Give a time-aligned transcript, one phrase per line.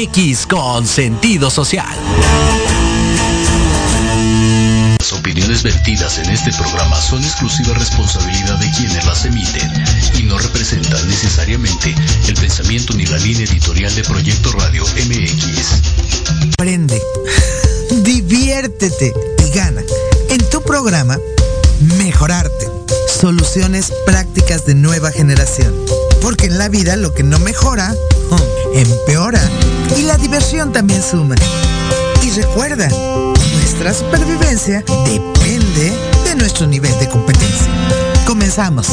[0.00, 1.94] MX con sentido social.
[4.98, 9.70] Las opiniones vertidas en este programa son exclusiva responsabilidad de quienes las emiten
[10.18, 11.94] y no representan necesariamente
[12.28, 16.52] el pensamiento ni la línea editorial de Proyecto Radio MX.
[16.54, 17.02] Aprende,
[18.02, 19.12] diviértete
[19.44, 19.82] y gana.
[20.30, 21.18] En tu programa,
[21.98, 22.68] Mejorarte.
[23.08, 25.74] Soluciones prácticas de nueva generación.
[26.20, 27.94] Porque en la vida lo que no mejora,
[28.30, 29.40] hmm, empeora.
[29.96, 31.34] Y la diversión también suma.
[32.22, 32.88] Y recuerda,
[33.54, 35.92] nuestra supervivencia depende
[36.24, 37.66] de nuestro nivel de competencia.
[38.26, 38.88] Comenzamos.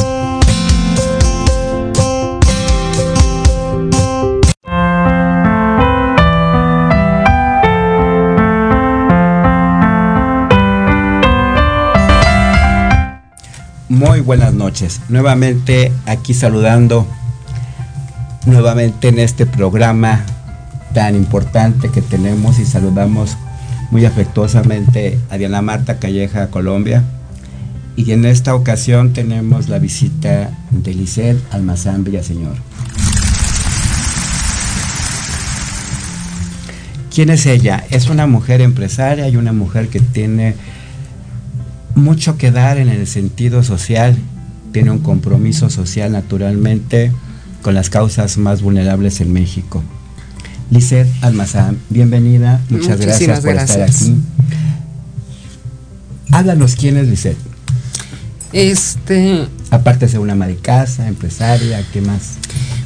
[13.90, 15.02] Muy buenas noches.
[15.10, 17.08] Nuevamente aquí saludando
[18.48, 20.26] nuevamente en este programa
[20.94, 23.38] tan importante que tenemos y saludamos
[23.92, 27.04] muy afectuosamente a Diana Marta Calleja Colombia.
[27.96, 32.56] Y en esta ocasión tenemos la visita de Lisette Almazán Villaseñor.
[37.14, 37.84] ¿Quién es ella?
[37.90, 40.56] Es una mujer empresaria y una mujer que tiene
[41.96, 44.16] mucho que dar en el sentido social,
[44.72, 47.12] tiene un compromiso social naturalmente
[47.68, 49.84] con las causas más vulnerables en México.
[50.72, 54.04] Lizeth Almazán, bienvenida, muchas gracias por estar gracias.
[54.04, 54.16] aquí.
[56.32, 57.36] Háblanos quién es Lizeth,
[58.54, 62.38] Este, aparte de ser una ama de casa, empresaria, ¿qué más?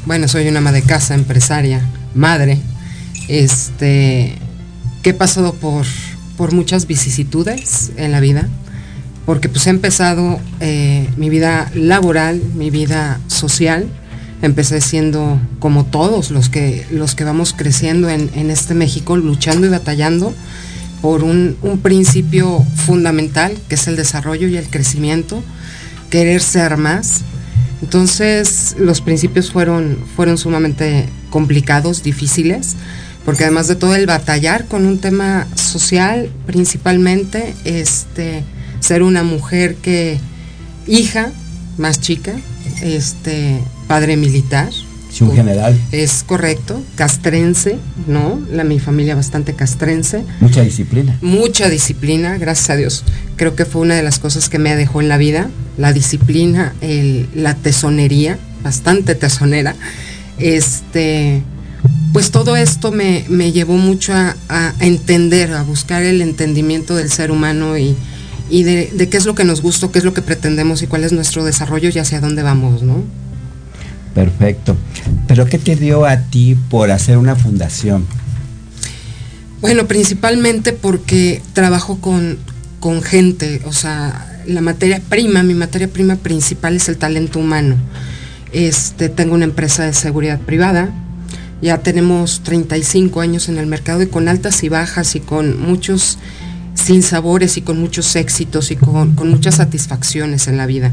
[0.04, 1.80] bueno, soy una ama de casa, empresaria,
[2.16, 2.58] madre,
[3.28, 4.34] este,
[5.04, 5.86] que he pasado por,
[6.36, 8.48] por muchas vicisitudes en la vida,
[9.26, 13.86] porque pues he empezado eh, mi vida laboral, mi vida social,
[14.42, 19.70] empecé siendo como todos los que, los que vamos creciendo en, este México, luchando y
[19.70, 20.34] batallando
[21.00, 25.42] por un, un principio fundamental, que es el desarrollo y el crecimiento,
[26.10, 27.22] querer ser más,
[27.82, 32.76] entonces los principios fueron, fueron sumamente complicados, difíciles,
[33.24, 38.44] porque además de todo el batallar con un tema social principalmente, este,
[38.80, 40.18] ser una mujer que,
[40.86, 41.32] hija
[41.76, 42.34] más chica,
[42.82, 43.58] este,
[43.92, 44.70] padre militar.
[45.10, 45.78] Sí, un general.
[45.92, 47.76] Es correcto, castrense,
[48.06, 48.40] ¿no?
[48.50, 51.18] La, mi familia bastante castrense Mucha disciplina.
[51.20, 53.04] mucha disciplina, gracias a Dios.
[53.36, 56.72] Creo que fue una de las cosas que me dejó en la vida, la disciplina,
[56.80, 59.74] el- la tesonería, bastante tesonera.
[60.38, 61.42] Este,
[62.14, 67.10] pues todo esto me, me llevó mucho a, a entender, a buscar el entendimiento del
[67.10, 67.94] ser humano y,
[68.48, 70.86] y de, de qué es lo que nos gusta, qué es lo que pretendemos y
[70.86, 73.04] cuál es nuestro desarrollo y hacia dónde vamos, ¿no?
[74.14, 74.76] Perfecto.
[75.26, 78.06] ¿Pero qué te dio a ti por hacer una fundación?
[79.60, 82.38] Bueno, principalmente porque trabajo con,
[82.80, 87.76] con gente, o sea, la materia prima, mi materia prima principal es el talento humano.
[88.52, 90.90] Este, tengo una empresa de seguridad privada,
[91.62, 96.18] ya tenemos 35 años en el mercado y con altas y bajas y con muchos
[96.74, 100.92] sinsabores y con muchos éxitos y con, con muchas satisfacciones en la vida.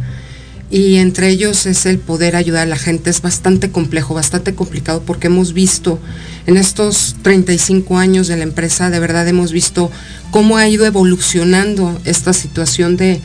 [0.71, 3.09] Y entre ellos es el poder ayudar a la gente.
[3.09, 5.99] Es bastante complejo, bastante complicado porque hemos visto
[6.45, 9.91] en estos 35 años de la empresa, de verdad hemos visto
[10.31, 13.19] cómo ha ido evolucionando esta situación de,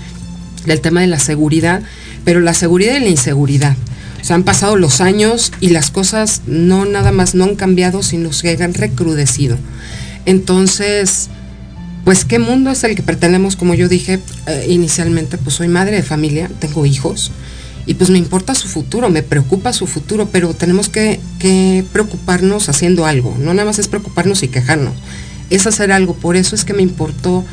[0.66, 1.82] del tema de la seguridad,
[2.24, 3.76] pero la seguridad y la inseguridad.
[4.20, 8.02] O sea, han pasado los años y las cosas no nada más no han cambiado,
[8.02, 9.58] sino que han recrudecido.
[10.24, 11.28] Entonces,
[12.04, 15.96] pues qué mundo es el que pretendemos, como yo dije eh, inicialmente, pues soy madre
[15.96, 17.32] de familia, tengo hijos
[17.86, 22.68] y pues me importa su futuro, me preocupa su futuro, pero tenemos que, que preocuparnos
[22.68, 24.94] haciendo algo, no nada más es preocuparnos y quejarnos,
[25.50, 27.44] es hacer algo, por eso es que me importó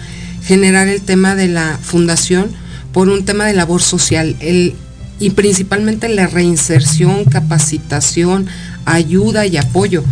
[0.43, 2.49] generar el tema de la fundación
[2.93, 4.75] por un tema de labor social el,
[5.19, 8.47] y principalmente la reinserción, capacitación,
[8.85, 10.03] ayuda y apoyo.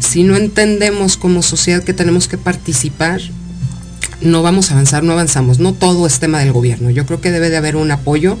[0.00, 3.20] Si no entendemos como sociedad que tenemos que participar,
[4.20, 5.58] no vamos a avanzar, no avanzamos.
[5.58, 6.90] No todo es tema del gobierno.
[6.90, 8.36] Yo creo que debe de haber un apoyo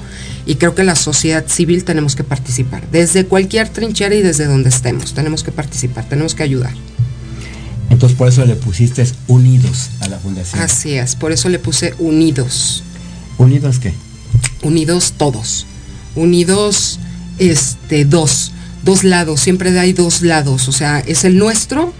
[0.46, 2.82] y creo que la sociedad civil tenemos que participar.
[2.90, 6.74] Desde cualquier trinchera y desde donde estemos, tenemos que participar, tenemos que ayudar.
[7.88, 10.62] Entonces por eso le pusiste unidos a la fundación.
[10.62, 12.82] Así es, por eso le puse unidos.
[13.38, 13.92] ¿Unidos qué?
[14.62, 15.66] Unidos todos.
[16.14, 16.98] Unidos,
[17.38, 18.52] este, dos.
[18.82, 20.68] Dos lados, siempre hay dos lados.
[20.68, 21.92] O sea, es el nuestro,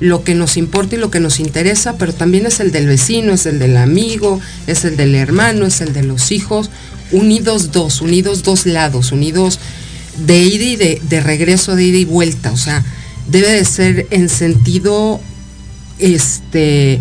[0.00, 3.32] lo que nos importa y lo que nos interesa, pero también es el del vecino,
[3.32, 6.70] es el del amigo, es el del hermano, es el de los hijos.
[7.12, 9.60] Unidos dos, unidos dos lados, unidos
[10.26, 12.52] de ida y de, regreso, de ida y vuelta.
[12.52, 12.84] O sea,
[13.28, 15.20] debe de ser en sentido
[15.98, 17.00] este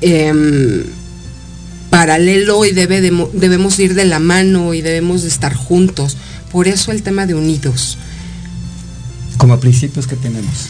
[0.00, 0.84] em,
[1.90, 6.16] paralelo y debe de, debemos ir de la mano y debemos de estar juntos.
[6.52, 7.98] Por eso el tema de unidos.
[9.38, 10.68] Como principios que tenemos.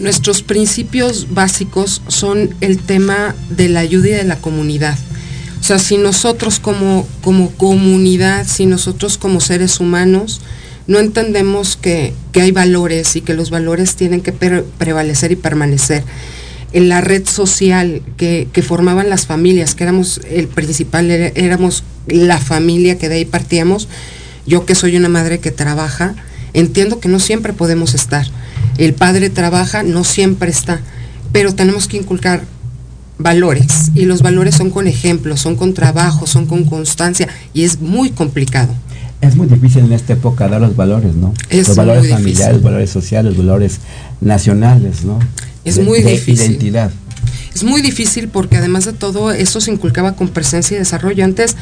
[0.00, 4.98] Nuestros principios básicos son el tema de la ayuda y de la comunidad.
[5.60, 10.40] O sea, si nosotros como, como comunidad, si nosotros como seres humanos,
[10.86, 15.36] no entendemos que, que hay valores y que los valores tienen que pre prevalecer y
[15.36, 16.02] permanecer
[16.72, 22.38] en la red social que, que, formaban las familias, que éramos el principal, éramos la
[22.38, 23.86] familia que de ahí partíamos,
[24.46, 26.14] yo que soy una madre que trabaja,
[26.54, 28.26] entiendo que no siempre podemos estar.
[28.78, 30.80] El padre trabaja, no siempre está,
[31.32, 32.42] pero tenemos que inculcar
[33.18, 37.80] valores y los valores son con ejemplos, son con trabajo, son con constancia y es
[37.80, 38.72] muy complicado.
[39.20, 41.34] Es muy difícil en esta época dar los valores, ¿no?
[41.50, 42.60] Es los valores familiares, difícil.
[42.64, 43.78] valores sociales, valores
[44.22, 45.18] nacionales, ¿no?
[45.64, 46.52] Es De- muy de difícil.
[46.52, 46.90] identidad.
[47.54, 51.22] Es muy difícil porque además de todo eso se inculcaba con presencia y desarrollo.
[51.24, 51.56] Antes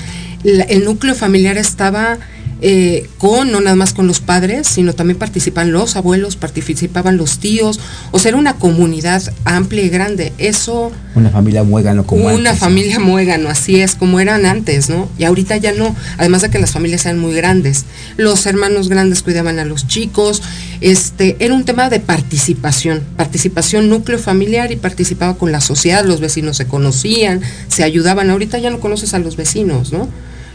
[0.44, 2.18] la- el núcleo familiar estaba
[2.60, 7.38] eh, con, no nada más con los padres, sino también participaban los abuelos, participaban los
[7.38, 7.78] tíos,
[8.10, 10.32] o sea, era una comunidad amplia y grande.
[10.38, 12.58] Eso, Una familia muégano como una antes, ¿no?
[12.58, 15.08] familia muégano, así es, como eran antes, ¿no?
[15.18, 17.84] Y ahorita ya no, además de que las familias eran muy grandes.
[18.16, 20.42] Los hermanos grandes cuidaban a los chicos,
[20.80, 26.20] este, era un tema de participación, participación núcleo familiar y participaba con la sociedad, los
[26.20, 28.30] vecinos se conocían, se ayudaban.
[28.30, 30.08] Ahorita ya no conoces a los vecinos, ¿no?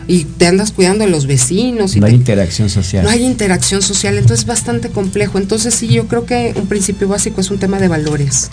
[0.07, 3.03] Y te andas cuidando de los vecinos y No hay te- interacción social.
[3.05, 5.37] no hay interacción social, entonces es bastante complejo.
[5.37, 8.49] Entonces sí, yo creo que un principio básico es un tema de valores.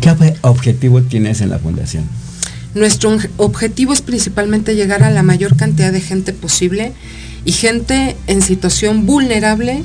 [0.00, 2.04] ¿Qué ob- objetivo tienes en la fundación?
[2.74, 6.92] Nuestro objetivo es principalmente llegar a la mayor cantidad de gente posible
[7.44, 9.82] y gente en situación vulnerable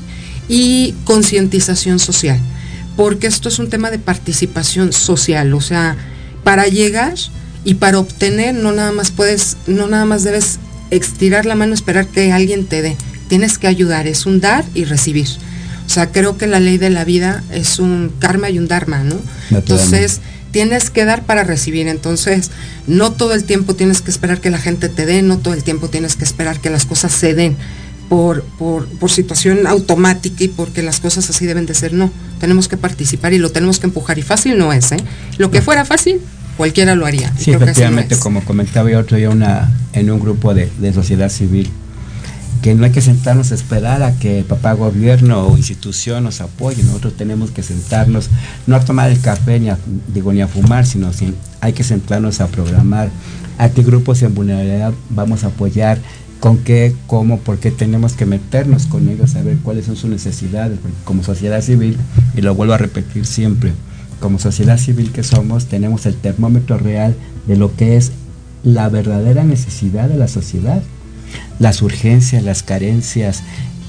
[0.48, 2.38] y concientización social,
[2.96, 5.96] porque esto es un tema de participación social, o sea,
[6.44, 7.14] para llegar
[7.66, 10.60] y para obtener no nada más puedes, no nada más debes
[10.92, 12.96] estirar la mano, esperar que alguien te dé,
[13.28, 15.26] tienes que ayudar, es un dar y recibir.
[15.84, 19.02] O sea, creo que la ley de la vida es un karma y un dharma,
[19.02, 19.16] ¿no?
[19.50, 20.20] Entonces,
[20.52, 21.88] tienes que dar para recibir.
[21.88, 22.52] Entonces,
[22.86, 25.64] no todo el tiempo tienes que esperar que la gente te dé, no todo el
[25.64, 27.56] tiempo tienes que esperar que las cosas se den
[28.08, 31.92] por, por, por situación automática y porque las cosas así deben de ser.
[31.92, 34.18] No, tenemos que participar y lo tenemos que empujar.
[34.18, 34.98] Y fácil no es, ¿eh?
[35.38, 36.20] Lo que fuera fácil,
[36.56, 37.32] cualquiera lo haría.
[37.36, 41.28] Sí, creo efectivamente, como comentaba yo otro día una, en un grupo de, de sociedad
[41.28, 41.70] civil,
[42.62, 46.82] que no hay que sentarnos a esperar a que papá gobierno o institución nos apoye,
[46.82, 48.28] nosotros tenemos que sentarnos,
[48.66, 49.78] no a tomar el café ni a,
[50.12, 53.10] digo, ni a fumar, sino si hay que sentarnos a programar.
[53.58, 55.98] A qué grupos en vulnerabilidad vamos a apoyar,
[56.40, 60.10] con qué, cómo, por qué tenemos que meternos con ellos, a ver cuáles son sus
[60.10, 61.96] necesidades, como sociedad civil,
[62.36, 63.72] y lo vuelvo a repetir siempre,
[64.20, 67.14] como sociedad civil que somos, tenemos el termómetro real
[67.46, 68.12] de lo que es
[68.62, 70.82] la verdadera necesidad de la sociedad,
[71.58, 73.42] las urgencias, las carencias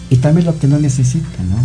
[0.10, 1.58] y también lo que no necesita, ¿no?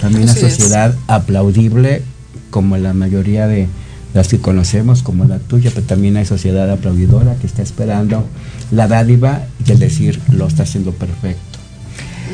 [0.00, 0.40] También una es.
[0.40, 2.02] sociedad aplaudible
[2.50, 3.68] como la mayoría de
[4.14, 8.26] las que conocemos, como la tuya, pero también hay sociedad aplaudidora que está esperando
[8.70, 11.58] la dádiva y el decir lo está haciendo perfecto.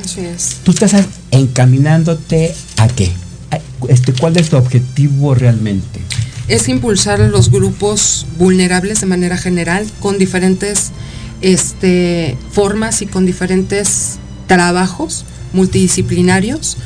[0.03, 0.61] Así es.
[0.63, 0.95] Tú estás
[1.31, 3.13] encaminándote a qué?
[3.89, 6.01] Este, ¿Cuál es tu objetivo realmente?
[6.49, 10.91] es impulsar a los grupos vulnerables de manera general con diferentes
[11.41, 16.77] este, formas y con diferentes trabajos multidisciplinarios.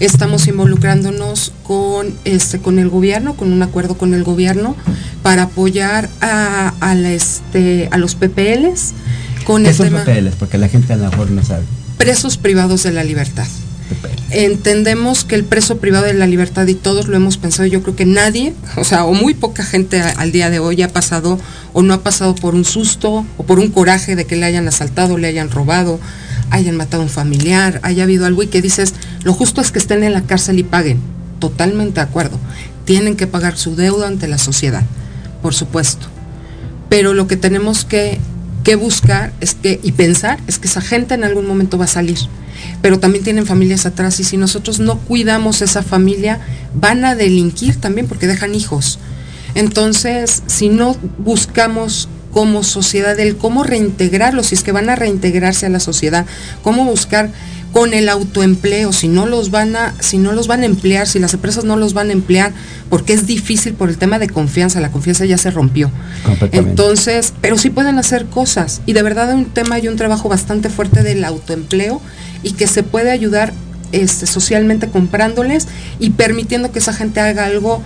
[0.00, 4.76] Estamos involucrándonos con, este, con el gobierno, con un acuerdo con el gobierno,
[5.22, 8.92] para apoyar a, a la, este, a los PPLs
[9.44, 10.34] con ¿Qué el son tema papeles?
[10.38, 11.64] Porque la gente a lo mejor no sabe.
[11.96, 13.46] presos privados de la libertad.
[14.30, 17.94] Entendemos que el preso privado de la libertad, y todos lo hemos pensado, yo creo
[17.94, 21.38] que nadie, o sea, o muy poca gente al día de hoy ha pasado
[21.72, 24.66] o no ha pasado por un susto o por un coraje de que le hayan
[24.66, 26.00] asaltado, le hayan robado,
[26.50, 29.78] hayan matado a un familiar, haya habido algo y que dices, lo justo es que
[29.78, 31.00] estén en la cárcel y paguen.
[31.38, 32.38] Totalmente de acuerdo.
[32.84, 34.82] Tienen que pagar su deuda ante la sociedad,
[35.42, 36.06] por supuesto.
[36.88, 38.20] Pero lo que tenemos que,
[38.66, 41.88] que buscar es que, y pensar es que esa gente en algún momento va a
[41.88, 42.18] salir.
[42.82, 46.40] Pero también tienen familias atrás y si nosotros no cuidamos esa familia,
[46.74, 48.98] van a delinquir también porque dejan hijos.
[49.54, 55.66] Entonces, si no buscamos como sociedad el cómo reintegrarlos, si es que van a reintegrarse
[55.66, 56.26] a la sociedad,
[56.62, 57.30] cómo buscar
[57.76, 61.18] con el autoempleo, si no los van a, si no los van a emplear, si
[61.18, 62.54] las empresas no los van a emplear,
[62.88, 65.90] porque es difícil por el tema de confianza, la confianza ya se rompió.
[66.52, 68.80] Entonces, pero sí pueden hacer cosas.
[68.86, 72.00] Y de verdad hay un tema y un trabajo bastante fuerte del autoempleo
[72.42, 73.52] y que se puede ayudar
[73.92, 75.68] este, socialmente comprándoles
[75.98, 77.82] y permitiendo que esa gente haga algo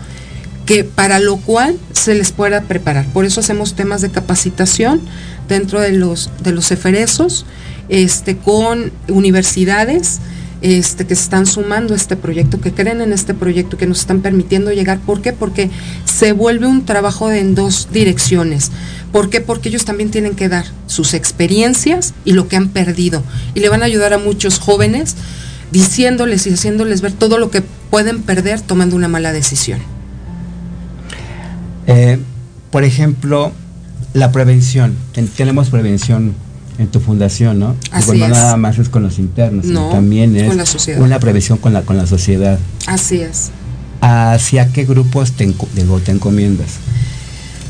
[0.66, 3.06] que para lo cual se les pueda preparar.
[3.06, 5.00] Por eso hacemos temas de capacitación
[5.48, 7.44] dentro de los, de los eferesos,
[7.90, 10.20] este, con universidades
[10.62, 14.00] este, que se están sumando a este proyecto, que creen en este proyecto, que nos
[14.00, 14.98] están permitiendo llegar.
[15.00, 15.32] ¿Por qué?
[15.32, 15.70] Porque
[16.04, 18.70] se vuelve un trabajo en dos direcciones.
[19.10, 19.40] ¿Por qué?
[19.40, 23.22] Porque ellos también tienen que dar sus experiencias y lo que han perdido.
[23.54, 25.16] Y le van a ayudar a muchos jóvenes
[25.72, 29.80] diciéndoles y haciéndoles ver todo lo que pueden perder tomando una mala decisión.
[31.86, 32.18] Eh,
[32.70, 33.52] por ejemplo,
[34.12, 34.94] la prevención.
[35.12, 36.34] Ten- tenemos prevención
[36.80, 37.76] en tu fundación, ¿no?
[37.92, 38.30] Así no es.
[38.30, 41.00] nada más es con los internos, sino No, también es con la sociedad.
[41.02, 42.58] una prevención con la, con la sociedad.
[42.86, 43.50] Así es.
[44.00, 45.46] ¿Hacia qué grupos te,
[46.04, 46.68] te encomiendas?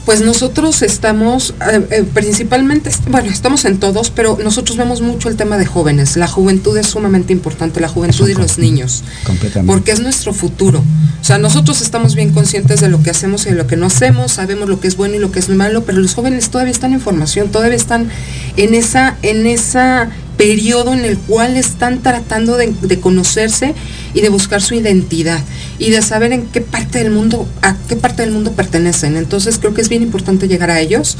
[0.04, 5.36] Pues nosotros estamos, eh, eh, principalmente, bueno, estamos en todos, pero nosotros vemos mucho el
[5.36, 6.16] tema de jóvenes.
[6.16, 9.04] La juventud es sumamente importante, la juventud y los niños.
[9.24, 9.72] Completamente.
[9.72, 10.82] porque es nuestro futuro.
[11.20, 13.86] O sea, nosotros estamos bien conscientes de lo que hacemos y de lo que no
[13.86, 16.72] hacemos, sabemos lo que es bueno y lo que es malo, pero los jóvenes todavía
[16.72, 18.08] están en formación, todavía están
[18.56, 20.10] en esa, en esa
[20.40, 23.74] periodo en el cual están tratando de, de conocerse
[24.14, 25.38] y de buscar su identidad
[25.78, 29.18] y de saber en qué parte del mundo, a qué parte del mundo pertenecen.
[29.18, 31.18] Entonces creo que es bien importante llegar a ellos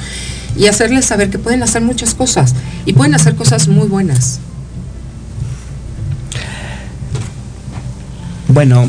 [0.56, 2.54] y hacerles saber que pueden hacer muchas cosas
[2.86, 4.40] y pueden hacer cosas muy buenas.
[8.48, 8.88] Bueno,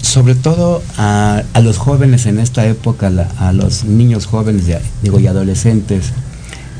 [0.00, 4.64] sobre todo a, a los jóvenes en esta época, a los niños jóvenes
[5.02, 6.06] digo, y adolescentes,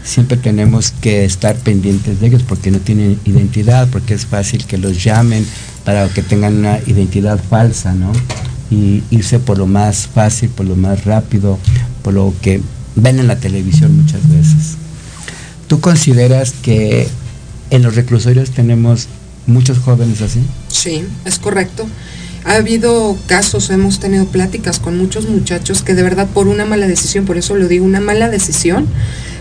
[0.02, 4.78] siempre tenemos que estar pendientes de ellos porque no tienen identidad, porque es fácil que
[4.78, 5.46] los llamen
[5.84, 8.12] para que tengan una identidad falsa, ¿no?
[8.70, 11.58] Y irse por lo más fácil, por lo más rápido,
[12.02, 12.60] por lo que
[12.94, 14.76] ven en la televisión muchas veces.
[15.66, 17.08] ¿Tú consideras que
[17.70, 19.08] en los reclusorios tenemos
[19.46, 20.40] muchos jóvenes así?
[20.68, 21.86] Sí, es correcto.
[22.44, 26.86] Ha habido casos, hemos tenido pláticas con muchos muchachos que de verdad por una mala
[26.86, 28.86] decisión, por eso lo digo, una mala decisión,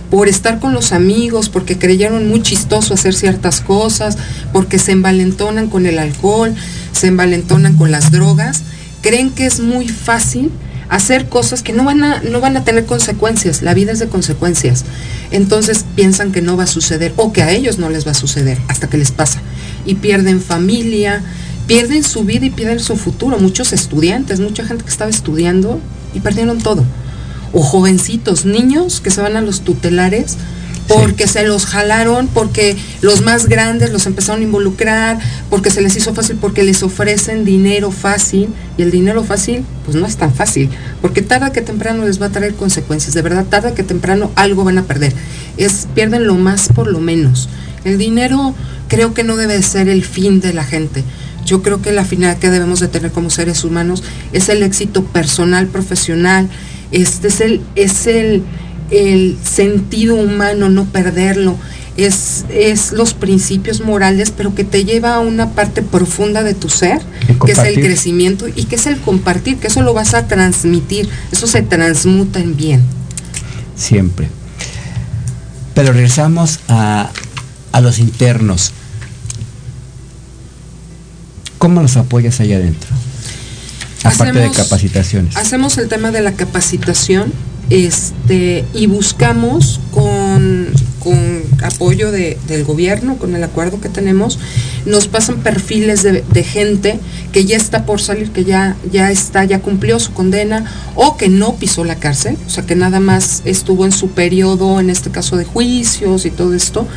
[0.09, 4.17] por estar con los amigos, porque creyeron muy chistoso hacer ciertas cosas,
[4.51, 6.55] porque se envalentonan con el alcohol,
[6.91, 8.63] se envalentonan con las drogas,
[9.01, 10.51] creen que es muy fácil
[10.89, 14.07] hacer cosas que no van a no van a tener consecuencias, la vida es de
[14.07, 14.83] consecuencias.
[15.31, 18.15] Entonces piensan que no va a suceder o que a ellos no les va a
[18.15, 19.39] suceder hasta que les pasa
[19.85, 21.21] y pierden familia,
[21.67, 23.37] pierden su vida y pierden su futuro.
[23.37, 25.79] Muchos estudiantes, mucha gente que estaba estudiando
[26.15, 26.83] y perdieron todo.
[27.53, 30.38] O jovencitos, niños que se van a los tutelares
[30.89, 35.96] porque se los jalaron, porque los más grandes los empezaron a involucrar, porque se les
[35.96, 40.34] hizo fácil, porque les ofrecen dinero fácil y el dinero fácil pues no es tan
[40.34, 40.70] fácil,
[41.01, 44.63] porque tarde que temprano les va a traer consecuencias, de verdad tarde que temprano algo
[44.63, 45.13] van a perder.
[45.58, 47.50] Es pierden lo más por lo menos.
[47.84, 48.56] El dinero
[48.88, 51.03] creo que no debe de ser el fin de la gente.
[51.46, 54.03] Yo creo que la finalidad que debemos de tener como seres humanos
[54.34, 56.50] es el éxito personal, profesional,
[56.91, 58.43] este es el, es el,
[58.91, 61.58] el sentido humano, no perderlo,
[61.98, 66.69] es, es los principios morales, pero que te lleva a una parte profunda de tu
[66.69, 67.01] ser,
[67.46, 71.10] que es el crecimiento y que es el compartir, que eso lo vas a transmitir,
[71.31, 72.84] eso se transmuta en bien.
[73.75, 74.29] siempre.
[75.74, 77.10] Pero regresamos a,
[77.72, 78.74] a los internos.
[81.58, 82.89] ¿Cómo los apoyas allá adentro?
[84.03, 85.36] Aparte de Hacemos- capacitaciones.
[85.36, 87.34] Hacemos el tema de la capacitación
[87.70, 90.68] este, y buscamos con,
[91.00, 94.39] con apoyo de- del gobierno, con el acuerdo que tenemos,
[94.86, 97.00] nos pasan perfiles de, de gente
[97.32, 100.65] que ya está por salir, que ya, ya está, ya cumplió su condena
[100.96, 104.79] o que no pisó la cárcel, o sea que nada más estuvo en su periodo,
[104.79, 106.88] en este caso de juicios y todo esto,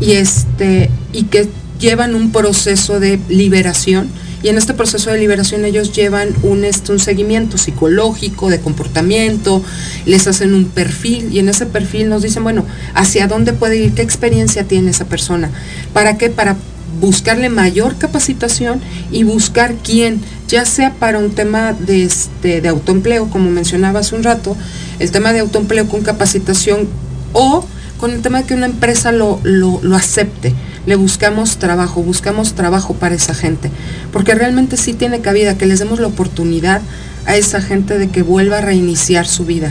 [0.00, 4.08] y este, y que llevan un proceso de liberación
[4.42, 9.62] y en este proceso de liberación ellos llevan un, este, un seguimiento psicológico, de comportamiento,
[10.06, 12.64] les hacen un perfil y en ese perfil nos dicen, bueno,
[12.94, 15.50] hacia dónde puede ir, qué experiencia tiene esa persona,
[15.92, 16.56] para qué, para
[17.00, 18.80] buscarle mayor capacitación
[19.10, 24.14] y buscar quién, ya sea para un tema de, este, de autoempleo, como mencionaba hace
[24.14, 24.56] un rato,
[24.98, 26.88] el tema de autoempleo con capacitación
[27.32, 27.64] o
[27.98, 30.54] con el tema de que una empresa lo, lo, lo acepte.
[30.88, 33.70] Le buscamos trabajo, buscamos trabajo para esa gente,
[34.10, 36.80] porque realmente sí tiene cabida que les demos la oportunidad
[37.26, 39.70] a esa gente de que vuelva a reiniciar su vida.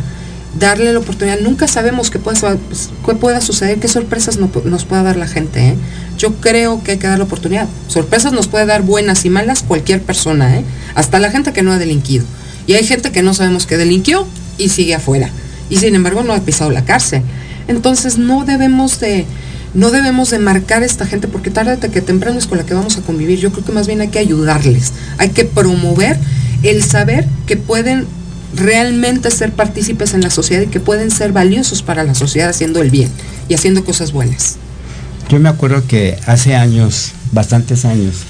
[0.59, 4.85] Darle la oportunidad, nunca sabemos qué pueda, pues, qué pueda suceder, qué sorpresas no- nos
[4.85, 5.69] pueda dar la gente.
[5.69, 5.75] ¿eh?
[6.19, 7.67] Yo creo que hay que dar la oportunidad.
[7.87, 10.63] Sorpresas nos puede dar buenas y malas cualquier persona, ¿eh?
[10.93, 12.25] hasta la gente que no ha delinquido.
[12.67, 14.27] Y hay gente que no sabemos que delinquió
[14.59, 15.31] y sigue afuera.
[15.71, 17.23] Y sin embargo no ha pisado la cárcel.
[17.67, 19.25] Entonces no debemos de,
[19.77, 22.73] no debemos de marcar a esta gente porque tarde que temprano es con la que
[22.73, 23.37] vamos a convivir.
[23.37, 24.91] Yo creo que más bien hay que ayudarles.
[25.19, 26.17] Hay que promover
[26.63, 28.07] el saber que pueden
[28.55, 32.81] realmente ser partícipes en la sociedad y que pueden ser valiosos para la sociedad haciendo
[32.81, 33.09] el bien
[33.49, 34.55] y haciendo cosas buenas.
[35.29, 38.23] Yo me acuerdo que hace años, bastantes años,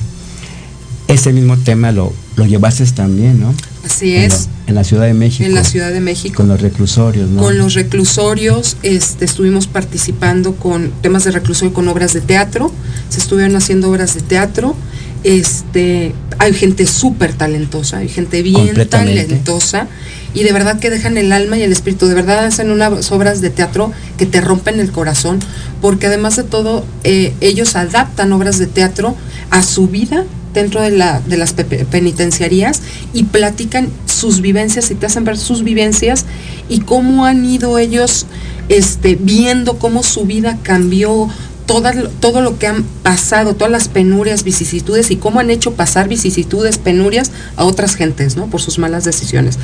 [1.07, 3.53] ese mismo tema lo, lo llevaste también, ¿no?
[3.87, 4.49] Así En, es.
[4.67, 5.45] en la Ciudad de México.
[5.45, 6.35] En la Ciudad de México.
[6.35, 7.41] Con los reclusorios, ¿no?
[7.41, 12.71] Con los reclusorios este, estuvimos participando con temas de reclusión y con obras de teatro.
[13.09, 14.75] Se estuvieron haciendo obras de teatro.
[15.23, 19.87] Este, hay gente súper talentosa, hay gente bien talentosa
[20.33, 22.07] y de verdad que dejan el alma y el espíritu.
[22.07, 25.39] De verdad hacen unas obras de teatro que te rompen el corazón,
[25.81, 29.15] porque además de todo, eh, ellos adaptan obras de teatro
[29.49, 30.25] a su vida
[30.61, 32.81] dentro de, la, de las pe- penitenciarías
[33.13, 36.25] y platican sus vivencias y te hacen ver sus vivencias
[36.69, 38.25] y cómo han ido ellos
[38.69, 41.29] este, viendo cómo su vida cambió,
[41.65, 46.07] toda, todo lo que han pasado, todas las penurias, vicisitudes y cómo han hecho pasar
[46.07, 48.47] vicisitudes, penurias a otras gentes, ¿no?
[48.47, 49.59] Por sus malas decisiones.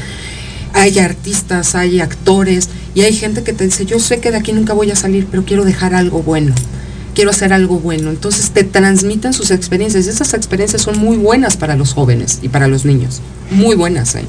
[0.73, 4.53] Hay artistas, hay actores y hay gente que te dice, yo sé que de aquí
[4.53, 6.53] nunca voy a salir, pero quiero dejar algo bueno
[7.13, 8.09] quiero hacer algo bueno.
[8.09, 12.49] Entonces te transmiten sus experiencias y esas experiencias son muy buenas para los jóvenes y
[12.49, 13.21] para los niños.
[13.51, 14.25] Muy buenas, ¿eh?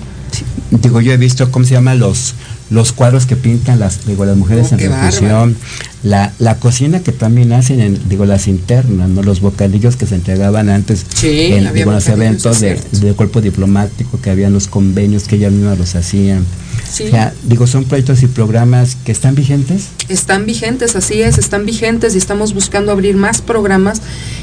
[0.71, 1.95] Digo, yo he visto, ¿cómo se llama?
[1.95, 2.35] Los,
[2.71, 5.57] los cuadros que pintan las, digo, las mujeres Oh, en reclusión.
[6.05, 9.23] La, la cocina que también hacen, en, digo, las internas, ¿no?
[9.23, 12.77] Los bocadillos que se entregaban antes Sí, en había digo, los eventos de,
[13.17, 16.45] cuerpo diplomático, que habían los convenios que ellas mismas los hacían.
[16.91, 17.05] Sí.
[17.05, 19.89] O sea, digo, son proyectos y programas que están vigentes.
[20.09, 24.03] Están vigentes, así es, están vigentes y estamos buscando abrir más programas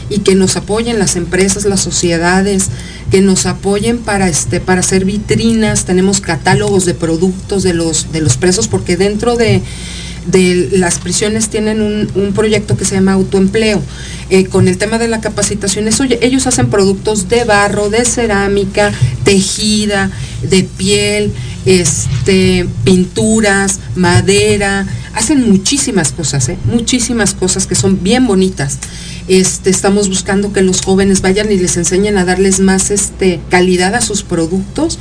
[0.10, 2.70] y que nos apoyen las empresas, las sociedades,
[3.12, 8.22] que nos apoyen para este para hacer vitrinas, tenemos catálogos de productos de los de
[8.22, 9.62] los presos porque dentro de
[10.28, 13.82] de las prisiones tienen un, proyecto que se llama autoempleo.
[14.30, 18.92] Eh, con el tema de la capacitación, eso, ellos hacen productos de barro, de cerámica,
[19.24, 20.10] tejida,
[20.42, 21.34] de piel,
[21.66, 26.58] este, pinturas, madera, hacen muchísimas cosas, ¿eh?
[26.66, 28.78] muchísimas cosas que son bien bonitas.
[29.28, 33.96] Este, estamos buscando que los jóvenes vayan y les enseñen a darles más este, calidad
[33.96, 34.98] a sus productos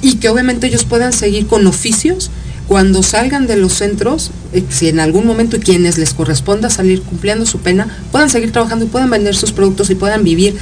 [0.00, 2.30] y que obviamente ellos puedan seguir con oficios
[2.68, 7.46] cuando salgan de los centros, eh, si en algún momento quienes les corresponda salir cumpliendo
[7.46, 10.56] su pena, puedan seguir trabajando y puedan vender sus productos y puedan vivir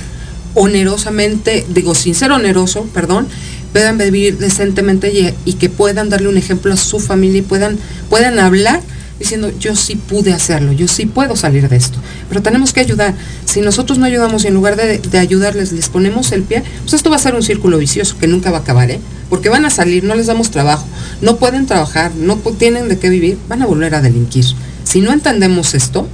[0.54, 3.28] onerosamente, digo, sin ser oneroso, perdón,
[3.72, 7.78] puedan vivir decentemente y, y que puedan darle un ejemplo a su familia y puedan,
[8.08, 8.80] puedan hablar
[9.20, 11.98] diciendo yo sí pude hacerlo, yo sí puedo salir de esto.
[12.28, 13.14] Pero tenemos que ayudar.
[13.44, 17.10] Si nosotros no ayudamos y en lugar de, ayudarles les ponemos el pie, pues esto
[17.10, 18.98] va a ser un círculo vicioso que nunca va a acabar, ¿eh?
[19.28, 20.86] Porque van a salir, no les damos trabajo,
[21.20, 24.46] no pueden trabajar, no tienen de qué vivir, van a volver a delinquir.
[24.82, 26.08] Si no entendemos esto,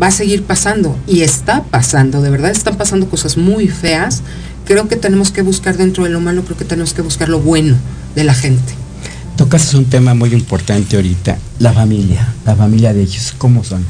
[0.00, 4.22] va a seguir pasando y está pasando, de verdad están pasando cosas muy feas.
[4.66, 7.40] Creo que tenemos que buscar dentro de lo malo, creo que tenemos que buscar lo
[7.40, 7.76] bueno
[8.14, 8.81] de la gente.
[9.42, 13.84] Tocas un tema muy importante ahorita, la familia, la familia de ellos, ¿cómo son?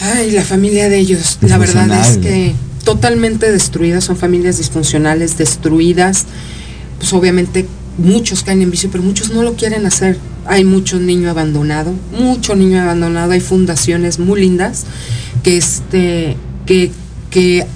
[0.00, 6.24] Ay, la familia de ellos, la verdad es que totalmente destruidas, son familias disfuncionales, destruidas.
[6.98, 7.66] Pues obviamente
[7.98, 10.16] muchos caen en vicio, pero muchos no lo quieren hacer.
[10.46, 14.84] Hay mucho niño abandonado, mucho niño abandonado, hay fundaciones muy lindas
[15.42, 16.90] que este que
[17.30, 17.66] que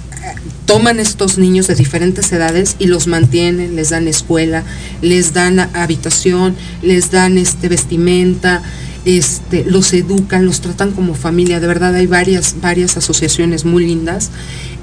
[0.67, 4.63] toman estos niños de diferentes edades y los mantienen, les dan escuela,
[5.01, 8.61] les dan habitación, les dan este vestimenta,
[9.05, 11.59] este, los educan, los tratan como familia.
[11.59, 14.29] De verdad hay varias, varias asociaciones muy lindas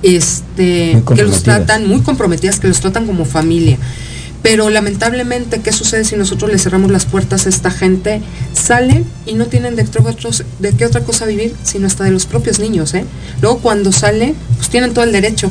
[0.03, 3.79] este, Muy que los tratan muy comprometidas, que los tratan como familia.
[4.43, 8.21] Pero lamentablemente, ¿qué sucede si nosotros le cerramos las puertas a esta gente?
[8.53, 12.27] Salen y no tienen de, otros- de qué otra cosa vivir, sino hasta de los
[12.27, 12.93] propios niños.
[12.93, 13.07] ¿eh?
[13.41, 15.51] Luego cuando salen, pues tienen todo el derecho,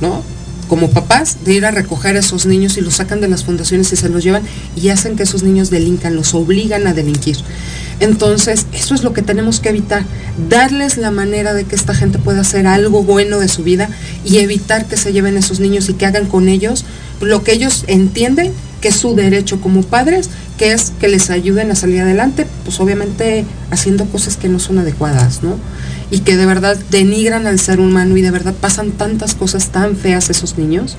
[0.00, 0.22] ¿no?
[0.68, 3.90] Como papás, de ir a recoger a esos niños y los sacan de las fundaciones
[3.92, 4.42] y se los llevan
[4.76, 7.38] y hacen que esos niños delincan, los obligan a delinquir.
[8.00, 10.04] Entonces, eso es lo que tenemos que evitar,
[10.48, 13.88] darles la manera de que esta gente pueda hacer algo bueno de su vida
[14.24, 16.84] y evitar que se lleven esos niños y que hagan con ellos
[17.20, 21.70] lo que ellos entienden que es su derecho como padres, que es que les ayuden
[21.70, 25.56] a salir adelante, pues obviamente haciendo cosas que no son adecuadas, ¿no?
[26.10, 29.96] Y que de verdad denigran al ser humano y de verdad pasan tantas cosas tan
[29.96, 30.96] feas esos niños,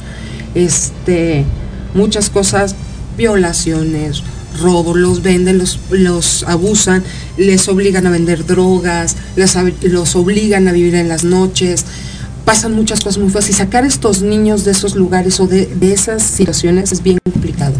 [0.55, 1.45] este,
[1.93, 2.75] muchas cosas,
[3.17, 4.23] violaciones,
[4.59, 7.03] robos, los venden, los, los abusan,
[7.37, 11.85] les obligan a vender drogas, les los obligan a vivir en las noches,
[12.45, 15.93] pasan muchas cosas muy feas y sacar estos niños de esos lugares o de, de
[15.93, 17.75] esas situaciones es bien complicado.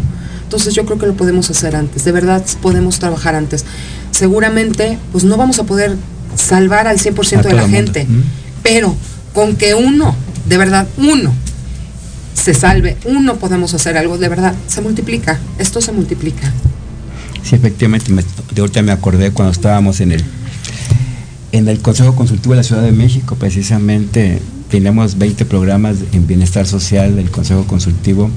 [0.50, 3.64] Entonces yo creo que lo podemos hacer antes, de verdad podemos trabajar antes.
[4.10, 5.94] Seguramente pues no vamos a poder
[6.34, 8.22] salvar al 100% A de la gente, Mm.
[8.64, 8.96] pero
[9.32, 10.12] con que uno,
[10.48, 11.32] de verdad, uno
[12.34, 16.52] se salve, uno podemos hacer algo, de verdad, se multiplica, esto se multiplica.
[17.44, 20.24] Sí, efectivamente, me, de ahorita me acordé cuando estábamos en el
[21.52, 26.66] en el Consejo Consultivo de la Ciudad de México, precisamente teníamos 20 programas en bienestar
[26.66, 28.30] social del Consejo Consultivo.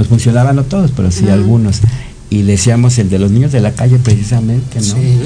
[0.00, 1.80] Nos funcionaban no todos, pero sí algunos.
[2.30, 4.94] Y decíamos el de los niños de la calle precisamente, ¿no?
[4.94, 5.18] Sí.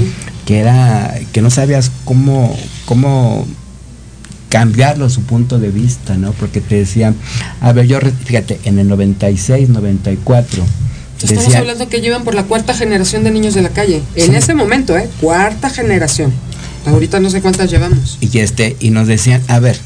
[0.47, 3.47] Que era que no sabías cómo cómo
[4.49, 6.33] cambiarlo su punto de vista, ¿no?
[6.33, 7.15] Porque te decían,
[7.61, 10.65] a ver, yo fíjate, en el 96, 94
[11.23, 14.03] Estamos hablando que llevan por la cuarta generación de niños de la calle.
[14.17, 14.35] En Sí.
[14.35, 15.09] ese momento, ¿eh?
[15.21, 16.33] Cuarta generación.
[16.85, 18.19] Ahorita no sé cuántas llevamos.
[18.21, 19.79] y este y nos decían a ver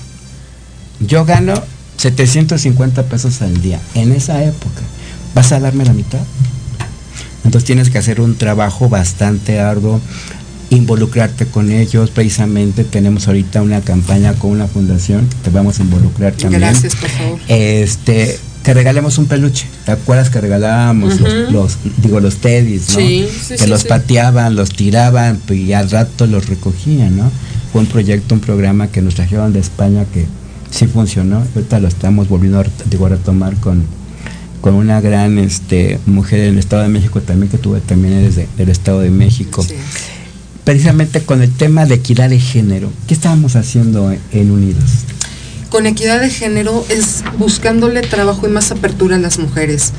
[1.00, 1.62] yo gano
[1.98, 3.80] 750 pesos al día.
[3.94, 4.82] En esa época
[5.34, 6.20] vas a darme la mitad
[7.48, 10.02] entonces tienes que hacer un trabajo bastante arduo
[10.68, 12.10] involucrarte con ellos.
[12.10, 16.60] Precisamente tenemos ahorita una campaña con una fundación que te vamos a involucrar también.
[16.60, 17.40] Gracias, por favor.
[17.48, 19.66] este que regalemos un peluche.
[19.86, 24.54] Te acuerdas que regalábamos los, digo los teddys no Sí, sí, que sí, los pateaban
[24.54, 27.30] los tiraban y al rato los recogían no
[27.72, 30.26] fue un proyecto un programa que nos trajeron de España que
[30.70, 33.82] sí funcionó ahorita lo estamos volviendo a, digo, a retomar con
[34.60, 38.36] con una gran este mujer en el Estado de México también que tuve también es
[38.36, 39.74] de- del Estado de México Sí.
[40.64, 44.84] precisamente con el tema de equidad de género qué estábamos haciendo en, en Unidos
[45.70, 49.92] Con equidad de género es buscándole trabajo y más apertura a las mujeres.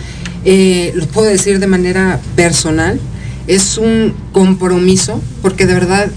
[0.44, 3.00] Eh, lo puedo decir de manera personal,
[3.46, 6.08] es un compromiso, porque de verdad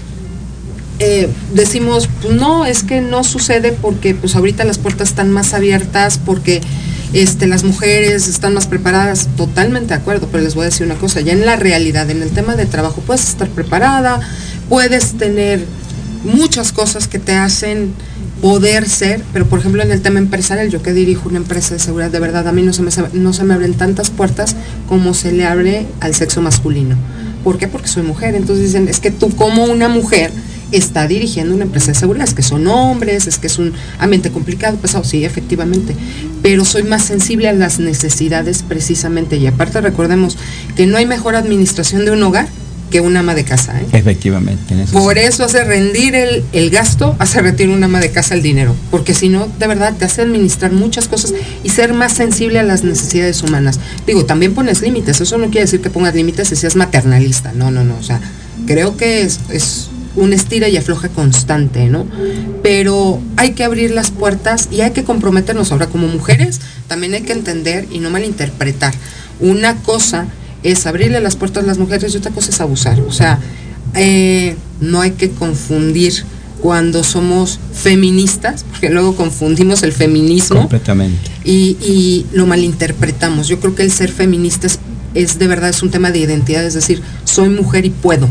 [0.99, 5.53] eh, decimos, pues no, es que no sucede porque pues ahorita las puertas están más
[5.53, 6.61] abiertas, porque
[7.13, 10.95] este, las mujeres están más preparadas, totalmente de acuerdo, pero les voy a decir una
[10.95, 14.19] cosa, ya en la realidad, en el tema de trabajo, puedes estar preparada,
[14.69, 15.65] puedes tener
[16.23, 17.93] muchas cosas que te hacen
[18.41, 21.79] poder ser, pero por ejemplo en el tema empresarial, yo que dirijo una empresa de
[21.79, 24.55] seguridad, de verdad a mí no se me, no se me abren tantas puertas
[24.87, 26.97] como se le abre al sexo masculino.
[27.43, 27.67] ¿Por qué?
[27.67, 28.35] Porque soy mujer.
[28.35, 30.31] Entonces dicen, es que tú como una mujer
[30.73, 34.31] está dirigiendo una empresa de seguridad, es que son hombres, es que es un ambiente
[34.31, 35.95] complicado, pesado, sí, efectivamente,
[36.41, 40.37] pero soy más sensible a las necesidades precisamente y aparte recordemos
[40.75, 42.47] que no hay mejor administración de un hogar
[42.93, 43.73] que un ama de casa.
[43.81, 43.87] ¿eh?
[43.93, 45.21] efectivamente en eso Por sí.
[45.21, 49.15] eso hace rendir el, el gasto, hace retirar un ama de casa el dinero, porque
[49.15, 51.33] si no, de verdad, te hace administrar muchas cosas
[51.63, 53.79] y ser más sensible a las necesidades humanas.
[54.05, 57.71] Digo, también pones límites, eso no quiere decir que pongas límites y seas maternalista, no,
[57.71, 58.21] no, no, o sea,
[58.67, 62.05] creo que es, es un estira y afloja constante, ¿no?
[62.61, 65.71] Pero hay que abrir las puertas y hay que comprometernos.
[65.71, 68.93] Ahora, como mujeres, también hay que entender y no malinterpretar.
[69.39, 70.27] Una cosa
[70.61, 72.99] es abrirle las puertas a las mujeres y otra cosa es abusar.
[73.01, 73.39] O sea,
[73.95, 76.23] eh, no hay que confundir
[76.61, 83.49] cuando somos feministas, porque luego confundimos el feminismo completamente y, y lo malinterpretamos.
[83.49, 84.79] Yo creo que el ser feminista es,
[85.13, 88.29] es de verdad es un tema de identidad, es decir, soy mujer y puedo.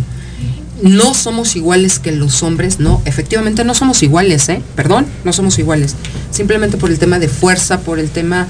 [0.83, 4.61] No somos iguales que los hombres, no, efectivamente no somos iguales, ¿eh?
[4.75, 5.95] Perdón, no somos iguales.
[6.33, 8.49] Simplemente por el tema de fuerza, por el tema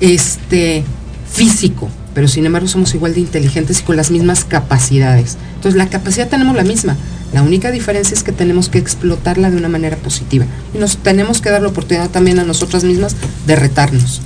[0.00, 0.84] este
[1.32, 5.36] físico, pero sin embargo somos igual de inteligentes y con las mismas capacidades.
[5.56, 6.96] Entonces la capacidad tenemos la misma.
[7.32, 10.44] La única diferencia es que tenemos que explotarla de una manera positiva.
[10.74, 13.16] Y nos tenemos que dar la oportunidad también a nosotras mismas
[13.46, 14.20] de retarnos.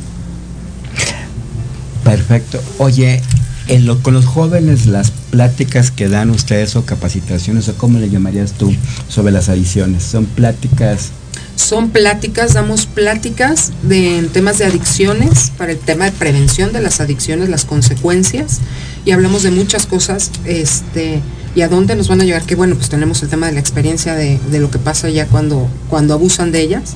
[2.03, 2.61] Perfecto.
[2.79, 3.23] Oye,
[3.69, 8.09] en lo, con los jóvenes, las pláticas que dan ustedes o capacitaciones, o cómo le
[8.09, 8.75] llamarías tú
[9.09, 11.13] sobre las adicciones, son pláticas
[11.57, 17.01] son pláticas, damos pláticas de temas de adicciones, para el tema de prevención de las
[17.01, 18.61] adicciones, las consecuencias,
[19.05, 21.23] y hablamos de muchas cosas, este,
[21.55, 23.61] y a dónde nos van a llevar, que bueno, pues tenemos el tema de la
[23.61, 26.95] experiencia de, lo que pasa ya cuando, cuando abusan de ellas.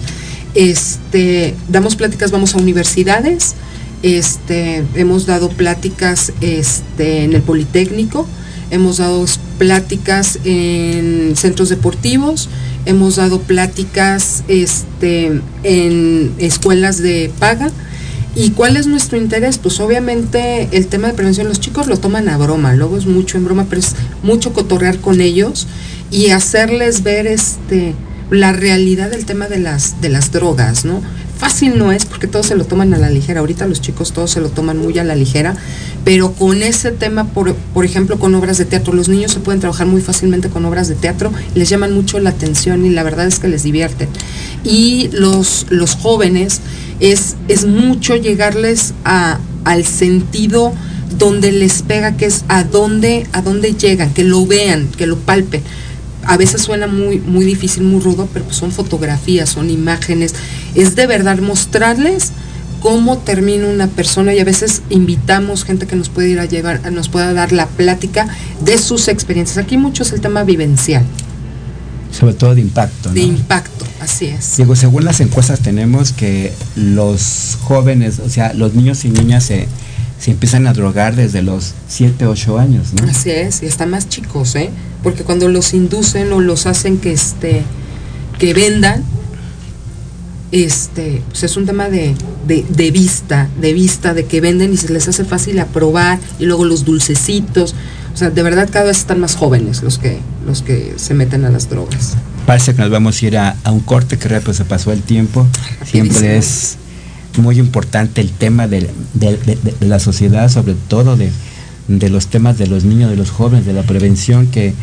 [0.55, 3.55] Este, damos pláticas, vamos a universidades,
[4.03, 8.27] este, hemos dado pláticas este, en el Politécnico,
[8.71, 9.25] hemos dado
[9.59, 12.49] pláticas en centros deportivos,
[12.87, 17.71] hemos dado pláticas este, en escuelas de paga.
[18.37, 19.59] ¿Y cuál es nuestro interés?
[19.59, 23.37] Pues obviamente el tema de prevención, los chicos lo toman a broma, luego es mucho
[23.37, 25.67] en broma, pero es mucho cotorrear con ellos
[26.13, 27.37] y hacerles ver
[28.31, 31.03] la realidad del tema de las, de las drogas, ¿no?
[31.41, 34.31] Fácil no es porque todos se lo toman a la ligera, ahorita los chicos todos
[34.31, 35.57] se lo toman muy a la ligera,
[36.05, 39.87] pero con ese tema, por, ejemplo, con obras de teatro, los niños se pueden trabajar
[39.87, 43.39] muy fácilmente con obras de teatro, les llaman mucho la atención y la verdad es
[43.39, 44.11] que les divierten.
[44.65, 46.61] Y los, los jóvenes
[47.01, 50.75] es, es mucho llegarles a, al sentido
[51.17, 55.17] donde les pega, que es a dónde, a dónde llegan, que lo vean, que lo
[55.17, 55.63] palpen.
[56.25, 60.35] A veces suena muy, muy difícil, muy rudo, pero pues son fotografías, son imágenes.
[60.75, 62.33] Es de verdad mostrarles
[62.81, 66.91] cómo termina una persona y a veces invitamos gente que nos puede ir a llevar,
[66.93, 68.27] nos pueda dar la plática
[68.65, 69.59] de sus experiencias.
[69.59, 71.05] Aquí mucho es el tema vivencial.
[72.11, 73.11] Sobre todo de impacto.
[73.11, 74.57] De impacto, así es.
[74.57, 79.69] Digo, según las encuestas tenemos que los jóvenes, o sea, los niños y niñas se,
[80.19, 83.09] se empiezan a drogar desde los 7, 8 años, ¿no?
[83.09, 84.71] Así es, y están más chicos, ¿eh?
[85.05, 87.63] Porque cuando los inducen o los hacen que, este,
[88.39, 89.05] que vendan,
[90.53, 92.15] este, pues es un tema de,
[92.93, 96.85] vista, de vista, de que venden y se les hace fácil aprobar, y luego los
[96.85, 97.75] dulcecitos.
[98.13, 101.45] O sea, de verdad cada vez están más jóvenes los que, los que se meten
[101.45, 102.17] a las drogas.
[102.47, 105.47] Parece que nos vamos a ir a, un corte, que rápido se pasó el tiempo.
[105.85, 106.77] Siempre es
[107.39, 108.91] muy importante el tema de,
[109.81, 111.31] la sociedad, sobre todo de,
[112.09, 114.75] los temas de los niños, de los jóvenes, de la prevención que,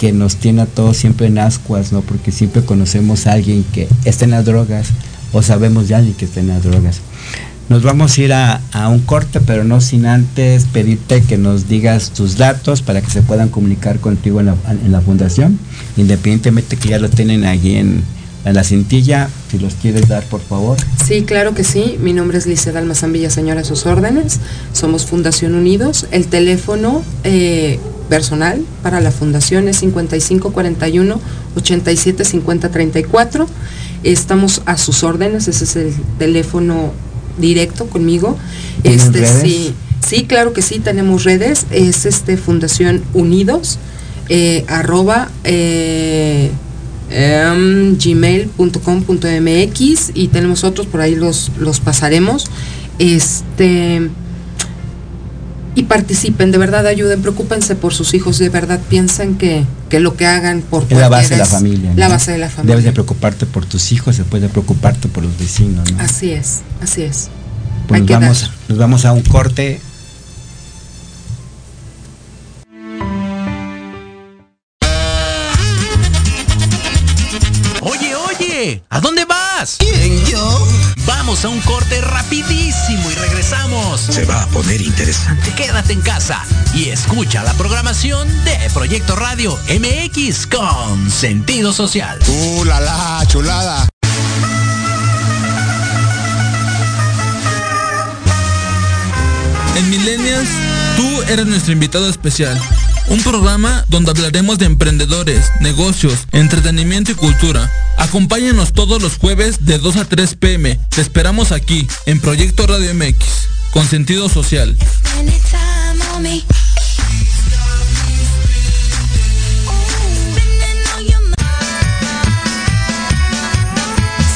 [0.00, 2.00] que nos tiene a todos siempre en ascuas, ¿no?
[2.00, 4.88] Porque siempre conocemos a alguien que está en las drogas
[5.30, 7.02] o sabemos de alguien que está en las drogas.
[7.68, 12.12] Nos vamos a ir a, un corte, pero no sin antes pedirte que nos digas
[12.12, 15.58] tus datos para que se puedan comunicar contigo en la, en la fundación,
[15.98, 18.02] independientemente que ya lo tienen allí en,
[18.46, 20.78] en la cintilla, si los quieres dar, por favor.
[21.06, 21.98] Sí, claro que sí.
[22.00, 24.40] Mi nombre es Liceda Almazán señora, a sus órdenes.
[24.72, 26.06] Somos Fundación Unidos.
[26.10, 27.78] El teléfono eh,
[28.10, 31.18] personal para la fundación es 5541
[31.56, 33.46] 875034.
[34.02, 36.92] Estamos a sus órdenes, ese es el teléfono
[37.38, 38.36] directo conmigo.
[38.84, 39.74] Este sí,
[40.06, 41.64] sí, claro que sí, tenemos redes.
[41.70, 43.78] Es este Fundación Unidos,
[44.28, 46.50] eh, arroba eh,
[47.12, 48.52] Em, gmail.com.mx
[50.14, 52.46] y tenemos otros, por ahí los, los pasaremos.
[53.00, 54.08] Este
[55.74, 60.26] y participen, de verdad ayuden, preocúpense por sus hijos, de verdad piensen que, lo que
[60.26, 61.92] hagan por es la base de la familia.
[61.96, 62.74] La base de la familia.
[62.74, 65.88] Debes de preocuparte por tus hijos, después de preocuparte por los vecinos.
[65.98, 67.28] Así es, así es.
[67.86, 69.80] Pues nos, vamos, nos vamos a un corte
[78.90, 79.76] ¿A dónde vas?
[79.78, 80.68] ¿Quién, yo?
[81.06, 83.29] Vamos a un corte rapidísimo y regresamos.
[84.10, 85.52] Se va a poner interesante.
[85.54, 86.44] Quédate en casa
[86.74, 92.18] y escucha la programación de Proyecto Radio MX con sentido social.
[92.26, 93.88] ¡Uh, la, la chulada!
[99.76, 100.48] En Millennials,
[100.96, 102.60] tú eres nuestro invitado especial
[103.10, 107.70] un programa donde hablaremos de emprendedores, negocios, entretenimiento y cultura.
[107.96, 110.78] Acompáñanos todos los jueves de 2 a 3 pm.
[110.90, 114.76] Te esperamos aquí, en Proyecto Radio MX, con sentido social.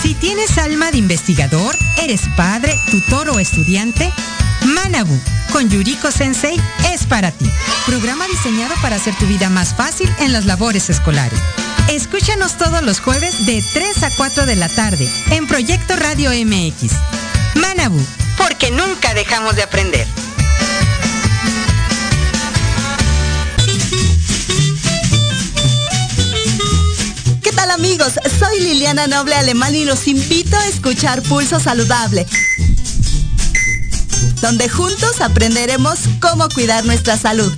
[0.03, 4.13] Si tienes alma de investigador, eres padre, tutor o estudiante,
[4.65, 5.19] Manabu
[5.53, 6.61] con Yuriko Sensei
[6.93, 7.49] es para ti.
[7.87, 11.39] Programa diseñado para hacer tu vida más fácil en las labores escolares.
[11.89, 16.93] Escúchanos todos los jueves de 3 a 4 de la tarde en Proyecto Radio MX.
[17.55, 18.01] Manabu,
[18.37, 20.07] porque nunca dejamos de aprender.
[27.43, 28.15] ¿Qué tal amigos?
[28.39, 32.27] Soy Liliana Noble Alemán y los invito a escuchar Pulso Saludable
[34.45, 37.51] donde juntos aprenderemos cómo cuidar nuestra salud.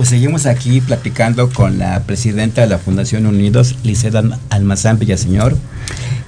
[0.00, 5.58] Pues seguimos aquí platicando con la presidenta de la Fundación Unidos, Liceda Almazán Villaseñor.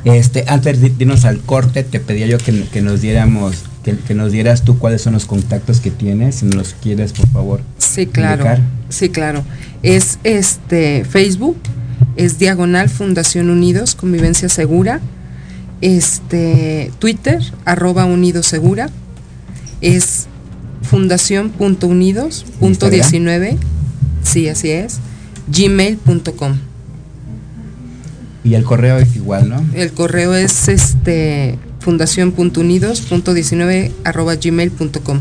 [0.05, 4.13] Este, antes de irnos al corte, te pedía yo que, que nos diéramos, que, que,
[4.13, 7.63] nos dieras tú cuáles son los contactos que tienes, si nos los quieres, por favor.
[7.79, 8.45] Sí, claro.
[8.45, 8.61] Indicar.
[8.91, 9.43] Sí, claro.
[9.83, 11.57] Es este Facebook,
[12.17, 15.01] es Diagonal Fundación Unidos, Convivencia Segura.
[15.81, 18.91] Este, Twitter, arroba Unidos Segura.
[19.81, 20.27] Es
[20.92, 23.59] fundación.unidos.19,
[24.22, 24.98] sí, así es,
[25.48, 26.59] gmail.com.
[28.44, 29.64] Y el correo es igual, ¿no?
[29.72, 35.20] El correo es este fundación.unidos.19 arroba gmail.com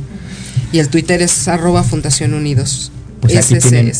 [0.73, 2.91] y el Twitter es arroba Fundación Unidos.
[3.21, 3.93] Pues tienen,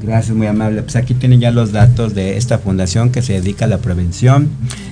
[0.00, 0.82] gracias, muy amable.
[0.82, 4.48] Pues aquí tienen ya los datos de esta fundación que se dedica a la prevención,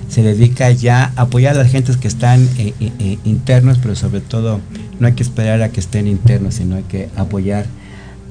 [0.09, 4.21] se dedica ya a apoyar a las gentes que están eh, eh, internos, pero sobre
[4.21, 4.61] todo
[4.99, 7.67] no hay que esperar a que estén internos, sino hay que apoyar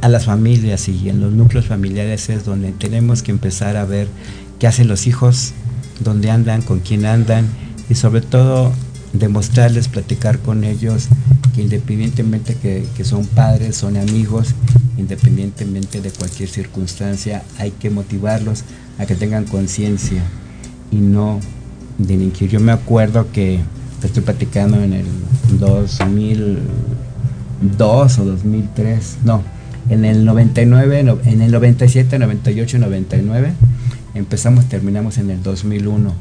[0.02, 4.08] a las familias y en los núcleos familiares es donde tenemos que empezar a ver
[4.60, 5.54] qué hacen los hijos,
[6.02, 7.48] dónde andan, con quién andan
[7.90, 8.74] y sobre todo
[9.14, 11.08] demostrarles, platicar con ellos
[11.56, 14.56] que independientemente que, que, son padres, son amigos,
[14.98, 18.64] independientemente de cualquier circunstancia, hay que motivarlos
[18.98, 20.24] a que tengan conciencia
[20.92, 21.40] y no
[21.98, 22.50] delinquir.
[22.50, 23.60] Yo me acuerdo que
[24.04, 25.06] estoy platicando en el
[25.60, 29.44] 2002 o 2003, no,
[29.90, 33.54] en el 99, no, en el 97, 98, 99,
[34.16, 36.14] empezamos, terminamos en el 2001.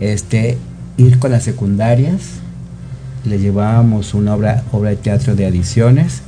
[0.00, 0.56] Este,
[0.96, 2.20] ir con las secundarias,
[3.24, 6.22] le llevábamos una obra, obra de teatro de adiciones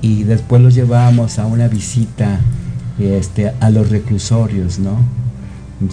[0.00, 2.40] y después los llevábamos a una visita
[2.98, 4.98] este, a los reclusorios, ¿no?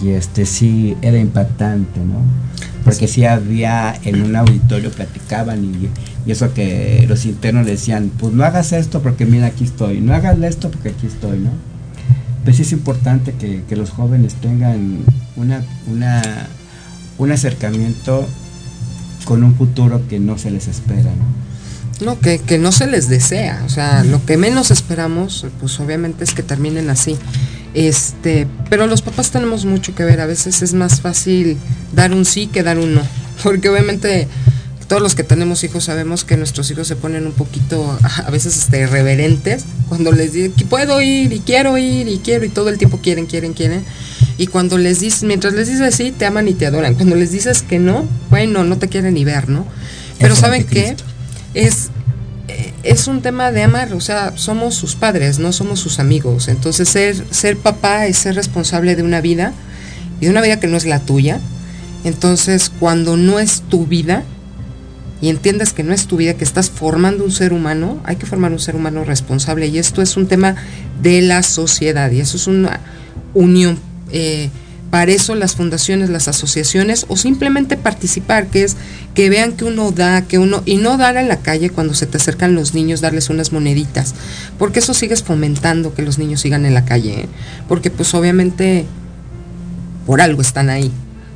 [0.02, 2.20] Y este sí era impactante, ¿no?
[2.84, 5.88] Porque sí había en un auditorio platicaban y,
[6.26, 10.14] y, eso que los internos decían, pues no hagas esto porque mira aquí estoy, no
[10.14, 11.50] hagas esto porque aquí estoy, ¿no?
[12.44, 14.98] Pues es importante que, que los jóvenes tengan
[15.36, 16.22] una, una,
[17.18, 18.26] un acercamiento
[19.24, 21.44] con un futuro que no se les espera, ¿no?
[22.04, 26.24] No, que, que, no se les desea, o sea, lo que menos esperamos, pues obviamente
[26.24, 27.16] es que terminen así.
[27.72, 31.56] Este, pero los papás tenemos mucho que ver, a veces es más fácil
[31.92, 33.02] dar un sí que dar un no,
[33.42, 34.28] porque obviamente
[34.86, 38.56] todos los que tenemos hijos sabemos que nuestros hijos se ponen un poquito a veces
[38.56, 42.68] este, irreverentes cuando les dicen que puedo ir y quiero ir y quiero y todo
[42.68, 43.84] el tiempo quieren, quieren, quieren.
[44.36, 46.94] Y cuando les dices, mientras les dices sí, te aman y te adoran.
[46.94, 49.66] Cuando les dices que no, bueno, no te quieren ni ver, ¿no?
[50.18, 50.96] Pero ¿saben qué?
[51.54, 51.90] Es,
[52.82, 56.48] es un tema de amar, o sea, somos sus padres, no somos sus amigos.
[56.48, 59.52] Entonces ser, ser papá es ser responsable de una vida
[60.20, 61.40] y de una vida que no es la tuya.
[62.04, 64.24] Entonces cuando no es tu vida
[65.20, 68.26] y entiendas que no es tu vida, que estás formando un ser humano, hay que
[68.26, 70.56] formar un ser humano responsable y esto es un tema
[71.02, 72.80] de la sociedad y eso es una
[73.32, 73.78] unión.
[74.14, 74.48] Eh,
[74.90, 78.76] para eso las fundaciones, las asociaciones o simplemente participar, que es
[79.12, 82.06] que vean que uno da, que uno, y no dar en la calle cuando se
[82.06, 84.14] te acercan los niños, darles unas moneditas,
[84.56, 87.28] porque eso sigues fomentando que los niños sigan en la calle, ¿eh?
[87.66, 88.86] porque pues obviamente
[90.06, 90.92] por algo están ahí,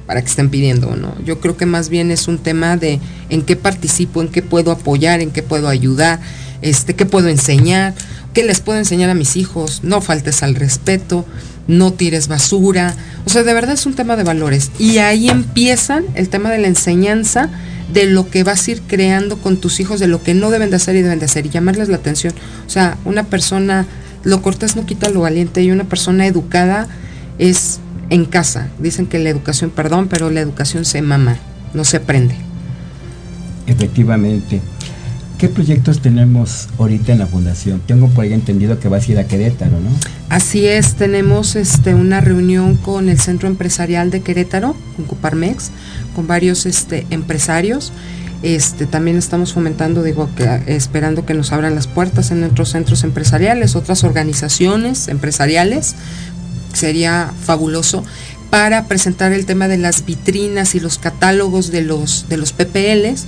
[0.06, 1.16] para que estén pidiendo, ¿no?
[1.24, 4.70] Yo creo que más bien es un tema de en qué participo, en qué puedo
[4.70, 6.20] apoyar, en qué puedo ayudar,
[6.62, 7.94] este, qué puedo enseñar,
[8.42, 11.24] les puedo enseñar a mis hijos, no faltes al respeto,
[11.66, 12.94] no tires basura.
[13.26, 14.70] O sea, de verdad es un tema de valores.
[14.78, 17.50] Y ahí empiezan el tema de la enseñanza
[17.92, 20.70] de lo que vas a ir creando con tus hijos, de lo que no deben
[20.70, 22.34] de hacer y deben de hacer, y llamarles la atención.
[22.66, 23.86] O sea, una persona,
[24.24, 26.88] lo cortés no quita lo valiente, y una persona educada
[27.38, 27.80] es
[28.10, 28.68] en casa.
[28.78, 31.38] Dicen que la educación, perdón, pero la educación se mama,
[31.72, 32.34] no se aprende.
[33.66, 34.60] Efectivamente.
[35.38, 37.80] ¿Qué proyectos tenemos ahorita en la fundación?
[37.86, 39.90] Tengo por ahí entendido que vas a ir a Querétaro, ¿no?
[40.28, 45.70] Así es, tenemos este, una reunión con el Centro Empresarial de Querétaro, con Coparmex,
[46.16, 47.92] con varios este, empresarios.
[48.42, 53.04] Este, también estamos fomentando, digo, que, esperando que nos abran las puertas en otros centros
[53.04, 55.94] empresariales, otras organizaciones empresariales.
[56.72, 58.04] Sería fabuloso
[58.50, 63.26] para presentar el tema de las vitrinas y los catálogos de los, de los PPLs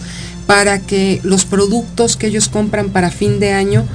[0.50, 3.86] para que los productos que ellos compran para fin de año,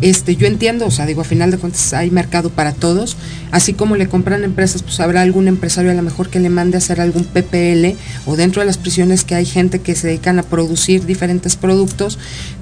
[0.00, 3.16] este, yo entiendo, o sea, digo, a final de cuentas hay mercado para todos,
[3.50, 6.76] así como le compran empresas, pues habrá algún empresario a lo mejor que le mande
[6.76, 10.38] a hacer algún PPL o dentro de las prisiones que hay gente que se dedican
[10.38, 12.16] a producir diferentes productos,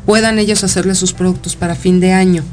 [0.07, 2.45] puedan ellos hacerle sus productos para fin de año.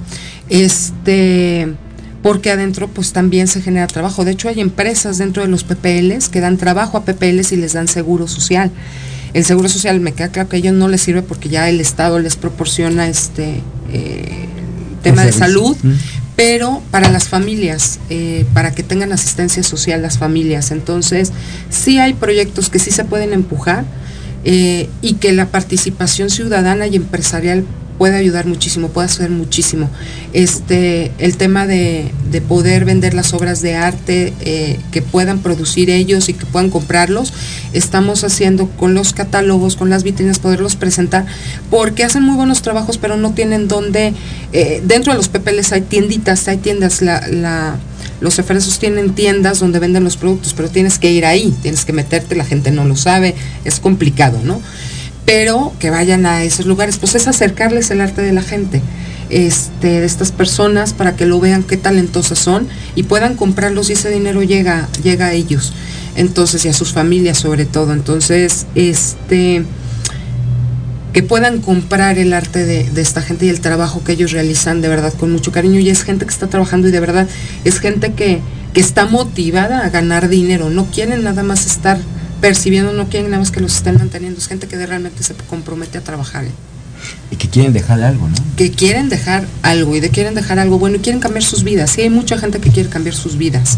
[0.50, 1.76] Este,
[2.22, 4.26] porque adentro pues también se genera trabajo.
[4.26, 7.72] De hecho hay empresas dentro de los PPLs que dan trabajo a PPLs y les
[7.72, 8.70] dan seguro social.
[9.34, 11.80] El seguro social me queda claro que a ellos no les sirve porque ya el
[11.80, 13.62] Estado les proporciona este
[13.92, 14.46] eh,
[15.04, 15.78] tema de salud,
[16.36, 20.72] pero para las familias, eh, para que tengan asistencia social las familias.
[20.72, 21.32] Entonces,
[21.70, 23.86] sí hay proyectos que sí se pueden empujar
[24.46, 27.66] eh, y que la participación ciudadana y empresarial
[28.00, 29.90] puede ayudar muchísimo, puede hacer muchísimo.
[30.32, 32.12] Este, el tema de,
[32.48, 37.34] poder vender las obras de arte eh, que puedan producir ellos y que puedan comprarlos,
[37.74, 41.26] estamos haciendo con los catálogos, con las vitrinas, poderlos presentar,
[41.70, 44.14] porque hacen muy buenos trabajos, pero no tienen dónde,
[44.54, 47.78] eh, dentro de los PPLs hay tienditas, hay tiendas, la,
[48.22, 51.92] los efresos tienen tiendas donde venden los productos, pero tienes que ir ahí, tienes que
[51.92, 53.36] meterte, la gente no lo sabe,
[53.66, 54.62] es complicado, ¿no?
[55.30, 58.82] Pero que vayan a esos lugares, pues es acercarles el arte de la gente,
[59.30, 63.94] este, de estas personas para que lo vean qué talentosas son y puedan comprarlos y
[63.94, 65.72] ese dinero llega, llega a ellos,
[66.16, 69.64] entonces y a sus familias sobre todo, entonces este
[71.14, 74.82] que puedan comprar el arte de, de, esta gente y el trabajo que ellos realizan
[74.82, 75.80] de verdad con mucho cariño.
[75.80, 77.28] Y es gente que está trabajando y de verdad
[77.66, 78.42] es gente que,
[78.74, 82.00] que está motivada a ganar dinero, no quieren nada más estar
[82.42, 85.98] percibiendo, no quieren nada más que los estén manteniendo, es gente que realmente se compromete
[85.98, 86.46] a trabajar.
[86.46, 86.52] ¿eh?
[87.32, 88.36] Y que quieren dejar algo, ¿no?
[88.56, 91.92] Que quieren dejar algo y de quieren dejar algo bueno y quieren cambiar sus vidas.
[91.92, 93.78] Sí, hay mucha gente que quiere cambiar sus vidas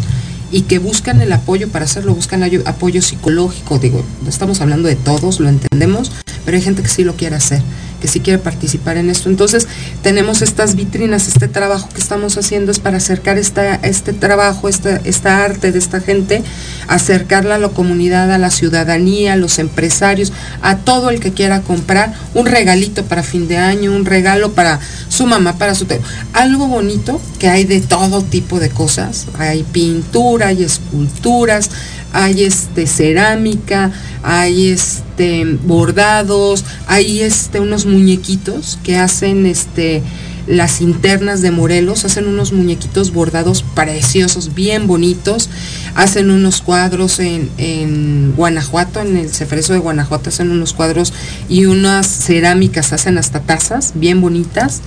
[0.51, 5.39] y que buscan el apoyo para hacerlo, buscan apoyo psicológico, digo, estamos hablando de todos,
[5.39, 6.12] lo entendemos,
[6.43, 7.62] pero hay gente que sí lo quiere hacer
[8.02, 9.30] que sí quiere participar en esto.
[9.30, 9.68] Entonces,
[10.02, 14.97] tenemos estas vitrinas, este trabajo que estamos haciendo es para acercar esta, este trabajo, esta,
[15.06, 16.43] esta arte de esta gente,
[16.88, 21.62] acercarla a la comunidad, a la ciudadanía, a los empresarios, a todo el que quiera
[21.62, 25.86] comprar un regalito para fin de año, un regalo para su mamá, para su...
[26.34, 29.28] Algo bonito que hay de todo tipo de cosas.
[29.38, 31.70] Hay pintura, hay esculturas,
[32.14, 33.91] hay este cerámica,
[34.24, 40.02] hay este bordados, hay este unos muñequitos que hacen este
[40.48, 45.50] las internas de Morelos, hacen unos muñequitos bordados preciosos, bien bonitos,
[45.96, 51.14] hacen unos cuadros en, en Guanajuato, en el Cefreso de Guanajuato hacen unos cuadros
[51.48, 54.82] y unas cerámicas, hacen hasta tazas bien bonitas.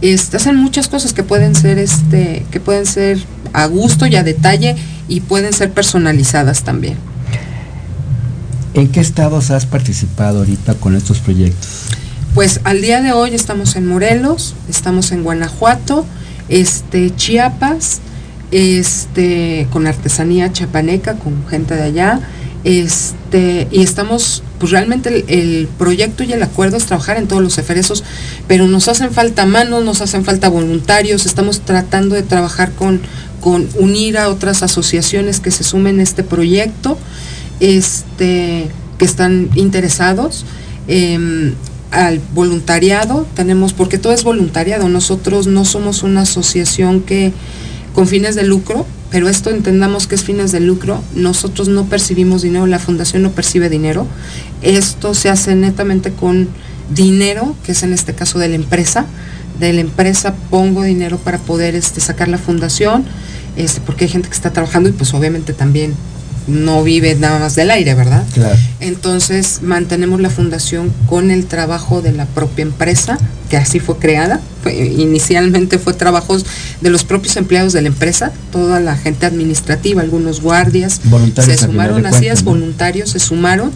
[0.00, 3.18] Este, hacen muchas cosas que pueden ser este, que pueden ser
[3.52, 4.76] a gusto y a detalle
[5.08, 6.96] y pueden ser personalizadas también.
[8.74, 11.86] ¿En qué estados has participado ahorita con estos proyectos?
[12.34, 16.04] Pues al día de hoy estamos en Morelos, estamos en Guanajuato,
[16.48, 18.00] este, Chiapas,
[18.50, 22.18] este, con artesanía chapaneca, con gente de allá,
[22.64, 27.56] este, y estamos, pues realmente el, proyecto y el acuerdo es trabajar en todos los
[27.58, 28.02] eferesos,
[28.48, 33.00] pero nos hacen falta manos, nos hacen falta voluntarios, estamos tratando de trabajar con,
[33.40, 36.98] con unir a otras asociaciones que se sumen a este proyecto,
[37.60, 38.68] este,
[38.98, 40.44] que están interesados.
[40.88, 41.54] Em,
[41.94, 47.32] al voluntariado, tenemos, porque todo es voluntariado, nosotros no somos una asociación que
[47.94, 52.42] con fines de lucro, pero esto entendamos que es fines de lucro, nosotros no percibimos
[52.42, 54.06] dinero, la fundación no percibe dinero,
[54.62, 56.48] esto se hace netamente con
[56.92, 59.06] dinero, que es en este caso de la empresa,
[59.60, 63.04] de la empresa pongo dinero para poder este, sacar la fundación,
[63.56, 65.94] este, porque hay gente que está trabajando y pues obviamente también
[66.46, 68.24] no vive nada más del aire, ¿verdad?
[68.34, 68.56] Claro.
[68.80, 73.18] Entonces mantenemos la fundación con el trabajo de la propia empresa,
[73.48, 74.40] que así fue creada.
[74.66, 76.44] inicialmente fue trabajos
[76.80, 81.66] de los propios empleados de la empresa, toda la gente administrativa, algunos guardias, voluntarios se
[81.66, 83.70] sumaron, así es, voluntarios se sumaron.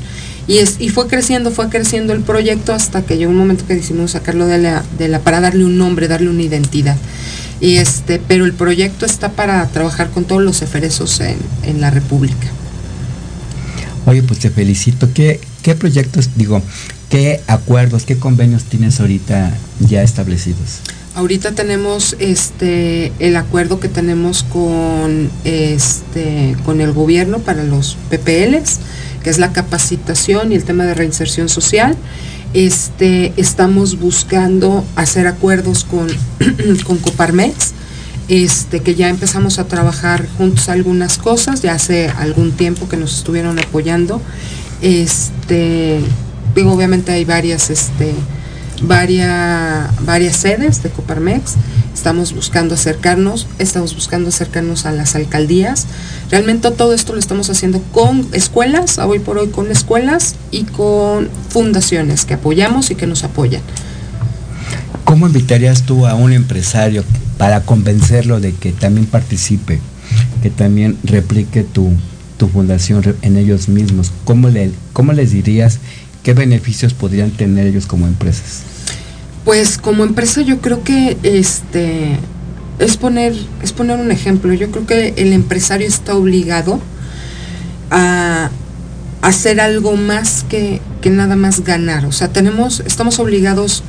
[0.46, 3.74] Y, es, y fue creciendo, fue creciendo el proyecto hasta que llegó un momento que
[3.74, 6.96] decidimos sacarlo de la, de la, para darle un nombre, darle una identidad.
[7.60, 11.90] Y este, pero el proyecto está para trabajar con todos los eferesos en, en la
[11.90, 12.48] República.
[14.08, 15.12] Oye, pues te felicito.
[15.12, 16.62] ¿Qué, qué proyectos, digo,
[17.10, 20.80] qué acuerdos, qué convenios tienes ahorita ya establecidos?
[21.14, 28.78] Ahorita tenemos este el acuerdo que tenemos con este con el gobierno para los PPLs,
[29.22, 31.94] que es la capacitación y el tema de reinserción social.
[32.54, 36.08] Este estamos buscando hacer acuerdos con,
[36.86, 37.74] con Coparmex,
[38.28, 43.16] este que ya empezamos a trabajar juntos algunas cosas, ya hace algún tiempo que nos
[43.18, 44.20] estuvieron apoyando.
[44.82, 46.00] Este
[46.54, 48.14] digo, obviamente hay varias este
[48.82, 51.54] varias, varias sedes de Coparmex.
[51.94, 55.86] Estamos buscando acercarnos, estamos buscando acercarnos a las alcaldías.
[56.30, 61.28] Realmente todo esto lo estamos haciendo con escuelas, hoy por hoy con escuelas y con
[61.48, 63.62] fundaciones que apoyamos y que nos apoyan.
[65.02, 67.02] ¿Cómo invitarías tú a un empresario
[67.38, 69.80] para convencerlo de que también participe,
[70.42, 71.92] que también replique tu,
[72.52, 74.12] fundación en ellos mismos?
[74.24, 75.78] ¿Cómo, le, ¿Cómo les dirías
[76.22, 78.62] qué beneficios podrían tener ellos como empresas?
[79.44, 82.16] Pues como empresa yo creo que este
[82.78, 84.52] es poner, es poner un ejemplo.
[84.52, 86.80] Yo creo que el empresario está obligado
[87.90, 88.50] a
[89.22, 92.06] hacer algo más que, que nada más ganar.
[92.06, 93.82] O sea, tenemos, estamos obligados,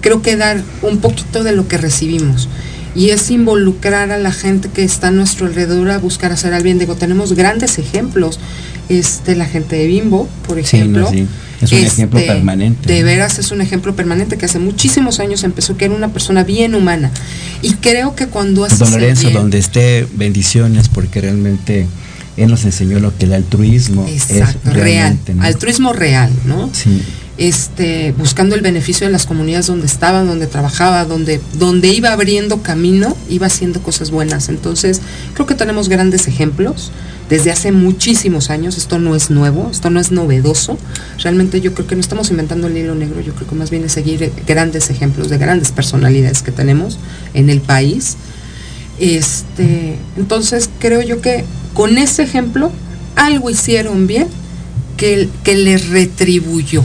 [0.00, 2.48] creo que dar un poquito de lo que recibimos.
[2.96, 6.62] Y es involucrar a la gente que está a nuestro alrededor a buscar hacer al
[6.62, 6.78] bien.
[6.78, 8.40] Digo, tenemos grandes ejemplos.
[8.88, 11.08] Este, la gente de Bimbo, por ejemplo.
[11.10, 11.32] Sí, no, sí.
[11.60, 12.92] Es un ejemplo Este, permanente.
[12.92, 16.44] De veras es un ejemplo permanente que hace muchísimos años empezó, que era una persona
[16.44, 17.10] bien humana.
[17.62, 21.86] Y creo que cuando haces Don Lorenzo, bien- donde esté, bendiciones, porque realmente
[22.36, 26.70] él nos enseñó lo que el altruismo Exacto, es real, altruismo real, ¿no?
[26.72, 27.02] Sí.
[27.38, 32.62] Este, buscando el beneficio de las comunidades donde estaba, donde trabajaba, donde, donde iba abriendo
[32.62, 34.48] camino, iba haciendo cosas buenas.
[34.48, 35.02] Entonces,
[35.34, 36.92] creo que tenemos grandes ejemplos
[37.28, 38.78] desde hace muchísimos años.
[38.78, 40.78] Esto no es nuevo, esto no es novedoso.
[41.22, 43.84] Realmente yo creo que no estamos inventando el hilo negro, yo creo que más bien
[43.84, 46.98] es seguir grandes ejemplos de grandes personalidades que tenemos
[47.34, 48.16] en el país.
[48.98, 51.44] Este, entonces creo yo que
[51.74, 52.70] con ese ejemplo
[53.14, 54.28] algo hicieron bien
[54.96, 56.84] que, que les retribuyó.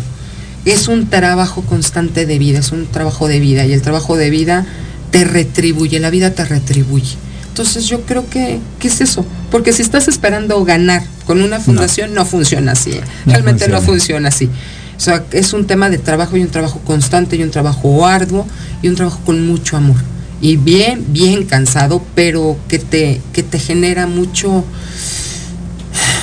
[0.65, 4.29] Es un trabajo constante de vida, es un trabajo de vida y el trabajo de
[4.29, 4.65] vida
[5.11, 7.15] te retribuye, la vida te retribuye.
[7.47, 9.25] Entonces yo creo que, ¿qué es eso?
[9.49, 12.91] Porque si estás esperando ganar con una fundación, no, funciona así.
[12.91, 13.01] ¿eh?
[13.25, 14.29] No Realmente no funciona.
[14.29, 14.49] funciona así.
[14.95, 18.47] O sea, es un tema de trabajo y un trabajo constante y un trabajo arduo
[18.81, 19.97] y un trabajo con mucho amor.
[20.41, 24.65] Y bien, bien cansado, pero que te, que te genera mucho,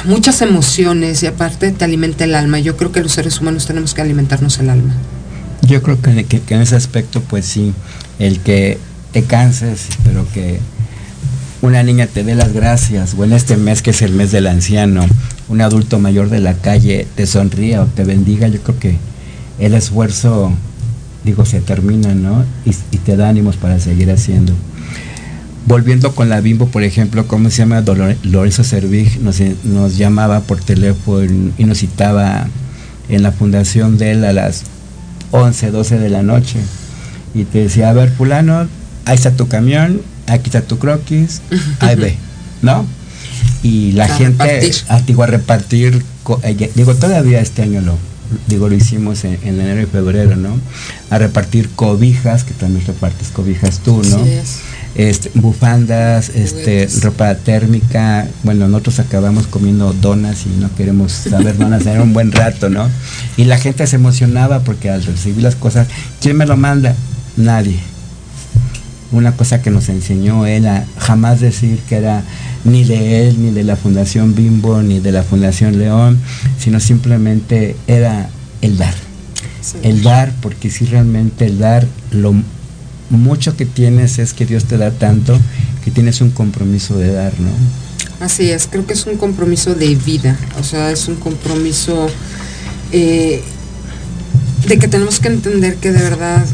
[0.04, 2.58] muchas emociones y aparte te alimenta el alma.
[2.58, 4.94] Yo creo que los seres humanos tenemos que alimentarnos el alma.
[5.62, 7.72] Yo creo que, que- que en ese aspecto, pues sí,
[8.18, 8.78] el que
[9.12, 10.58] te canses, pero que
[11.62, 14.46] una niña te dé las gracias, o en este mes que es el mes del
[14.46, 15.06] anciano,
[15.48, 18.96] un adulto mayor de la calle te sonría o te bendiga, yo creo que
[19.58, 20.52] el esfuerzo,
[21.28, 22.44] digo, se termina, ¿no?
[22.64, 24.52] Y, y te da ánimos para seguir haciendo.
[25.66, 27.82] Volviendo con la Bimbo, por ejemplo, ¿cómo se llama?
[27.84, 32.46] Dolor- Lorenzo Servig nos, nos llamaba por teléfono y nos citaba
[33.10, 34.62] en la fundación de él a las
[35.30, 36.58] 11, 12 de la noche.
[37.34, 38.66] Y te decía, a ver, fulano,
[39.04, 41.42] ahí está tu camión, aquí está tu croquis,
[41.80, 42.16] ahí ve,
[42.62, 42.86] ¿no?
[43.62, 44.74] Y la A gente, repartir.
[44.88, 46.02] a, digo, a repartir,
[46.44, 47.98] eh, digo, todavía este año lo,
[48.46, 50.58] digo, lo hicimos en, en enero y febrero, ¿no?
[51.10, 54.24] A repartir cobijas, que también repartes cobijas tú, ¿no?
[54.24, 54.60] Es.
[54.94, 58.26] este, bufandas, este, ropa térmica.
[58.42, 62.88] Bueno, nosotros acabamos comiendo donas y no queremos saber donas en un buen rato, ¿no?
[63.36, 65.88] Y la gente se emocionaba porque al recibir las cosas,
[66.20, 66.94] ¿quién me lo manda?
[67.36, 67.78] Nadie.
[69.10, 72.22] Una cosa que nos enseñó él a jamás decir que era
[72.64, 76.18] ni de él, ni de la Fundación Bimbo, ni de la Fundación León,
[76.58, 78.28] sino simplemente era
[78.62, 78.94] el dar
[79.60, 79.76] Sí.
[79.82, 82.34] el dar, porque si realmente el dar, lo
[83.10, 85.38] mucho que tienes es que Dios te da tanto
[85.84, 87.50] que tienes un compromiso de dar, ¿no?
[88.24, 92.08] Así es, creo que es un compromiso de vida, o sea, es un compromiso
[92.92, 93.42] eh,
[94.66, 96.44] de que tenemos que entender que de verdad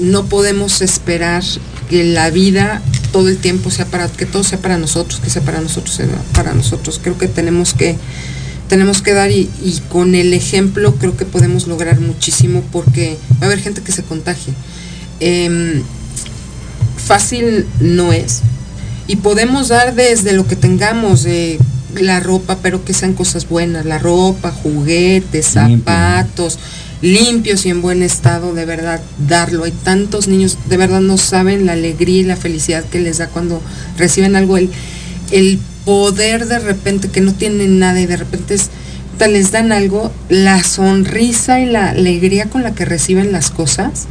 [0.00, 1.42] no podemos esperar
[1.90, 2.82] que la vida
[3.16, 6.06] todo el tiempo sea para, que todo sea para nosotros, que sea para nosotros, sea
[6.34, 7.00] para nosotros.
[7.02, 7.96] Creo que tenemos que,
[8.68, 9.48] tenemos que dar y,
[9.88, 14.02] con el ejemplo creo que podemos lograr muchísimo porque va a haber gente que se
[14.02, 14.52] contagie.
[15.20, 15.82] Em,
[16.98, 18.42] fácil no es,
[19.08, 21.24] y podemos dar desde lo que tengamos,
[22.02, 25.78] la ropa, pero que sean cosas buenas, la ropa, juguetes, Limpio.
[25.78, 26.58] zapatos,
[27.02, 29.64] limpios y en buen estado, de verdad, darlo.
[29.64, 33.28] Hay tantos niños, de verdad no saben la alegría y la felicidad que les da
[33.28, 33.60] cuando
[33.96, 34.70] reciben algo, el,
[35.30, 38.70] el poder de repente que no tienen nada y de repente es
[39.26, 44.04] les dan algo, la sonrisa y la alegría con la que reciben las cosas,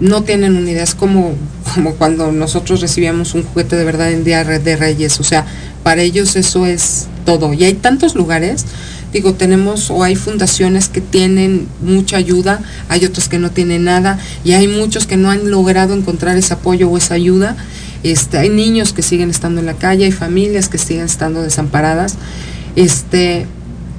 [0.00, 0.82] no tienen una idea.
[0.82, 1.34] Es como,
[1.74, 5.20] como cuando nosotros recibíamos un juguete de verdad en Día de Reyes.
[5.20, 5.46] O sea,
[5.82, 7.52] para ellos eso es todo.
[7.52, 8.64] Y hay tantos lugares,
[9.12, 14.18] digo, tenemos o hay fundaciones que tienen mucha ayuda, hay otros que no tienen nada,
[14.44, 17.56] y hay muchos que no han logrado encontrar ese apoyo o esa ayuda.
[18.02, 22.16] Este, hay niños que siguen estando en la calle, hay familias que siguen estando desamparadas.
[22.76, 23.46] Este,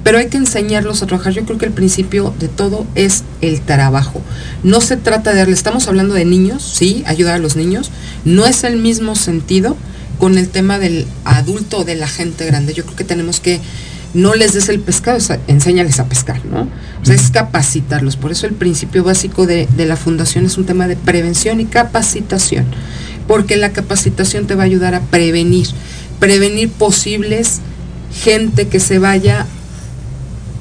[0.02, 1.32] pero hay que enseñarlos a trabajar.
[1.32, 4.20] Yo creo que el principio de todo es el trabajo.
[4.62, 7.90] No se trata de darle, estamos hablando de niños, sí, ayudar a los niños.
[8.24, 9.76] No es el mismo sentido
[10.18, 12.74] con el tema del adulto o de la gente grande.
[12.74, 13.60] Yo creo que tenemos que
[14.14, 16.68] no les des el pescado, enséñales a pescar, ¿no?
[17.02, 18.16] O sea, es capacitarlos.
[18.16, 21.64] Por eso el principio básico de, de la fundación es un tema de prevención y
[21.64, 22.66] capacitación.
[23.26, 25.68] Porque la capacitación te va a ayudar a prevenir,
[26.18, 27.60] prevenir posibles
[28.12, 29.46] gente que se vaya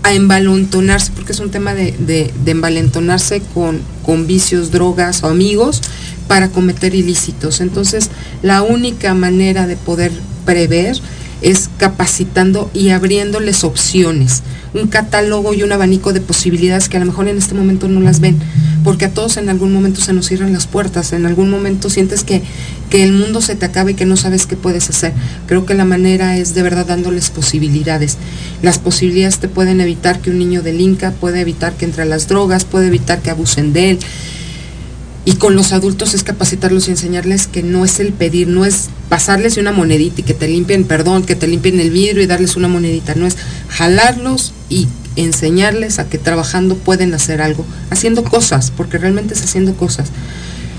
[0.03, 5.81] a envalentonarse, porque es un tema de, de, envalentonarse con, con vicios, drogas o amigos
[6.27, 7.61] para cometer ilícitos.
[7.61, 8.09] Entonces,
[8.41, 10.11] la única manera de poder
[10.45, 10.97] prever
[11.41, 14.43] es capacitando y abriéndoles opciones,
[14.73, 17.99] un catálogo y un abanico de posibilidades que a lo mejor en este momento no
[17.99, 18.37] las ven,
[18.83, 22.23] porque a todos en algún momento se nos cierran las puertas, en algún momento sientes
[22.23, 22.41] que,
[22.89, 25.13] que el mundo se te acaba y que no sabes qué puedes hacer.
[25.47, 28.17] Creo que la manera es de verdad dándoles posibilidades.
[28.61, 32.27] Las posibilidades te pueden evitar que un niño delinca, puede evitar que entre a las
[32.27, 33.99] drogas, puede evitar que abusen de él
[35.23, 38.89] y con los adultos es capacitarlos y enseñarles que no es el pedir, no es
[39.07, 42.55] pasarles una monedita y que te limpien, perdón, que te limpien el vidrio y darles
[42.55, 43.37] una monedita, no es
[43.69, 49.75] jalarlos y enseñarles a que trabajando pueden hacer algo, haciendo cosas, porque realmente es haciendo
[49.75, 50.09] cosas.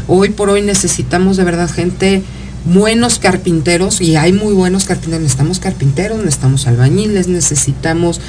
[0.08, 2.22] Hoy por hoy necesitamos de verdad gente
[2.64, 8.20] buenos carpinteros y hay muy buenos carpinteros, necesitamos carpinteros, necesitamos albañiles, necesitamos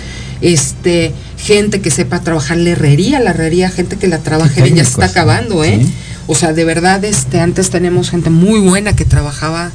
[0.43, 4.83] este gente que sepa trabajar la herrería, la herrería, gente que la trabaje bien, ya
[4.83, 5.85] se está acabando, ¿eh?
[6.27, 9.71] O sea, de verdad, este, antes tenemos gente muy buena que trabajaba,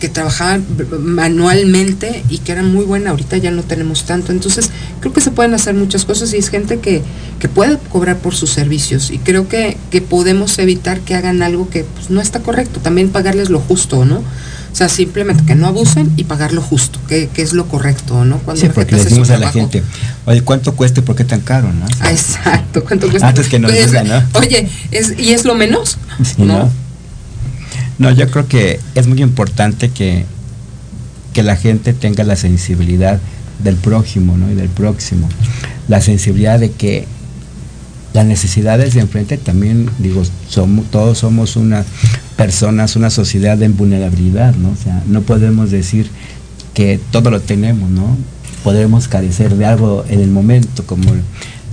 [0.00, 0.58] que trabajaba
[1.00, 4.32] manualmente y que era muy buena, ahorita ya no tenemos tanto.
[4.32, 7.02] Entonces, creo que se pueden hacer muchas cosas y es gente que,
[7.38, 9.10] que puede cobrar por sus servicios.
[9.10, 13.08] Y creo que, que podemos evitar que hagan algo que pues, no está correcto, también
[13.08, 14.22] pagarles lo justo, ¿no?
[14.76, 18.26] O sea, simplemente que no abusen y pagar lo justo, que, que es lo correcto,
[18.26, 18.36] ¿no?
[18.40, 19.82] Cuando sí, porque le decimos a la gente,
[20.26, 21.86] oye, ¿cuánto cuesta y por qué tan caro, no?
[22.00, 23.26] Ah, exacto, ¿cuánto cuesta?
[23.26, 24.22] Antes que nos digan, ¿no?
[24.34, 25.96] Oye, es, ¿y es lo menos?
[26.22, 26.70] Sí, ¿no?
[27.96, 30.26] No, yo creo que es muy importante que,
[31.32, 33.18] que la gente tenga la sensibilidad
[33.64, 34.50] del prójimo, ¿no?
[34.50, 35.26] Y del próximo.
[35.88, 37.06] La sensibilidad de que
[38.12, 41.86] las necesidades de enfrente también, digo, somos, todos somos una
[42.36, 44.70] personas, una sociedad en vulnerabilidad, ¿no?
[44.70, 46.10] O sea, no podemos decir
[46.74, 48.16] que todo lo tenemos, ¿no?
[48.62, 51.10] Podremos carecer de algo en el momento, como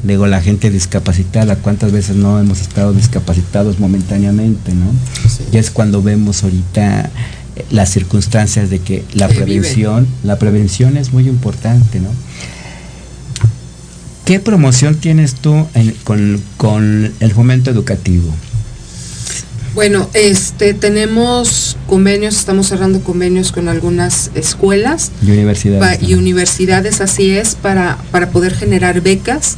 [0.03, 4.91] digo, la gente discapacitada, cuántas veces no hemos estado discapacitados momentáneamente, ¿no?
[5.29, 5.43] Sí.
[5.51, 7.09] Y es cuando vemos ahorita
[7.55, 12.09] eh, las circunstancias de que la prevención, la prevención es muy importante, ¿no?
[14.25, 18.29] ¿Qué promoción tienes tú en- con, con el fomento educativo?
[19.73, 25.97] Bueno, este tenemos convenios, estamos cerrando convenios con algunas escuelas Y universidades.
[25.99, 29.55] pa- y universidades, así es, para, para poder generar becas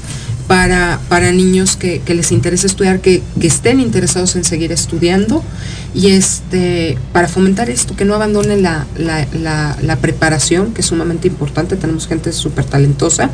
[0.47, 5.43] para, para niños que, que les interese estudiar, que, que estén interesados en seguir estudiando
[5.93, 10.87] y este para fomentar esto, que no abandonen la, la, la- la preparación, que es
[10.87, 13.29] sumamente importante, tenemos gente súper talentosa,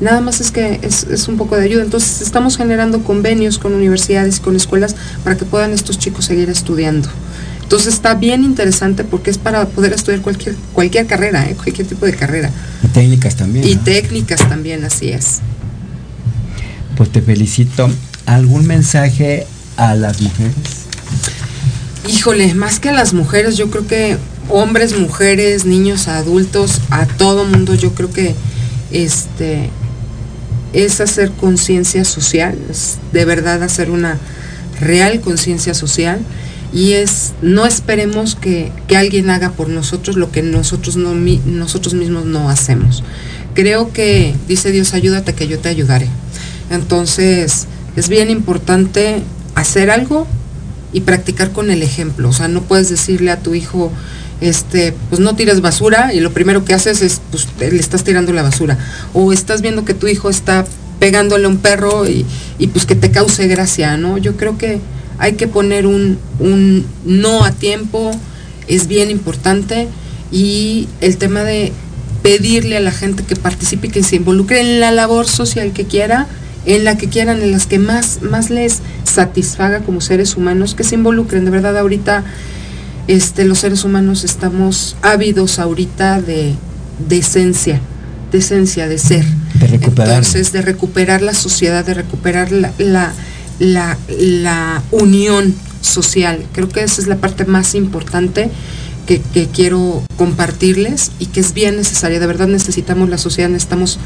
[0.00, 3.72] nada más es que es, es un poco de ayuda, entonces estamos generando convenios con
[3.74, 4.94] universidades, con escuelas,
[5.24, 7.08] para que puedan estos chicos seguir estudiando.
[7.62, 11.54] Entonces está bien interesante porque es para poder estudiar cualquier, cualquier carrera, ¿eh?
[11.54, 12.50] cualquier tipo de carrera.
[12.84, 13.66] Y técnicas también.
[13.66, 13.82] Y ¿no?
[13.82, 15.40] técnicas también, así es.
[17.02, 17.90] Pues te felicito.
[18.26, 19.44] ¿Algún mensaje
[19.76, 20.54] a las mujeres?
[22.06, 27.44] Híjole, más que a las mujeres, yo creo que hombres, mujeres, niños, adultos, a todo
[27.44, 28.36] mundo, yo creo que
[28.92, 29.70] este
[30.72, 34.16] es hacer conciencia social, es de verdad hacer una
[34.78, 36.20] real conciencia social
[36.72, 41.94] y es no esperemos que, que alguien haga por nosotros lo que nosotros no nosotros
[41.94, 43.02] mismos no hacemos.
[43.54, 46.06] Creo que dice Dios ayúdate que yo te ayudaré.
[46.72, 47.66] Entonces,
[47.96, 49.22] es bien importante
[49.54, 50.26] hacer algo
[50.92, 52.30] y practicar con el ejemplo.
[52.30, 53.92] O sea, no puedes decirle a tu hijo,
[54.40, 58.32] este, pues no tires basura y lo primero que haces es, pues le estás tirando
[58.32, 58.78] la basura.
[59.12, 60.64] O estás viendo que tu hijo está
[60.98, 62.24] pegándole a un perro y,
[62.58, 64.18] y, pues que te cause gracia, ¿no?
[64.18, 64.80] Yo creo que
[65.18, 68.12] hay que poner un, un no a tiempo,
[68.66, 69.88] es bien importante
[70.30, 71.72] y el tema de
[72.22, 76.28] pedirle a la gente que participe que se involucre en la labor social que quiera,
[76.66, 80.84] en la que quieran, en las que más, más les satisfaga como seres humanos, que
[80.84, 81.44] se involucren.
[81.44, 82.24] De verdad, ahorita
[83.08, 86.54] este, los seres humanos estamos ávidos ahorita de,
[87.08, 87.80] de esencia,
[88.30, 89.24] de esencia, de ser.
[89.54, 90.16] De recuperar.
[90.18, 93.12] Entonces, de recuperar la sociedad, de recuperar la, la,
[93.58, 96.44] la, la unión social.
[96.52, 98.50] Creo que esa es la parte más importante
[99.06, 102.20] que, que quiero compartirles y que es bien necesaria.
[102.20, 103.98] De verdad necesitamos la sociedad, necesitamos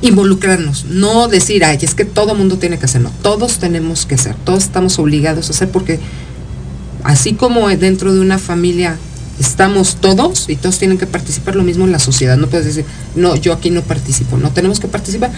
[0.00, 4.34] involucrarnos, no decir, ay, es que todo mundo tiene que hacerlo, todos tenemos que hacer,
[4.44, 5.98] todos estamos obligados a hacer porque
[7.02, 8.96] así como dentro de una familia
[9.40, 12.84] estamos todos y todos tienen que participar lo mismo en la sociedad, no puedes decir,
[13.14, 15.30] no, yo aquí no participo, no tenemos que participar.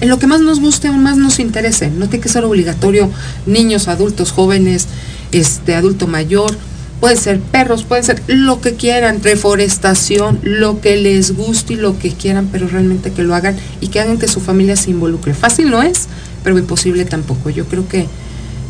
[0.00, 3.10] En lo que más nos guste o más nos interese, no tiene que ser obligatorio,
[3.46, 4.86] niños, adultos, jóvenes,
[5.32, 6.56] este adulto mayor,
[7.00, 11.98] pueden ser perros, pueden ser lo que quieran, reforestación, lo que les guste y lo
[11.98, 15.34] que quieran, pero realmente que lo hagan y que hagan que su familia se involucre.
[15.34, 16.06] Fácil no es,
[16.42, 17.50] pero imposible tampoco.
[17.50, 18.06] Yo creo que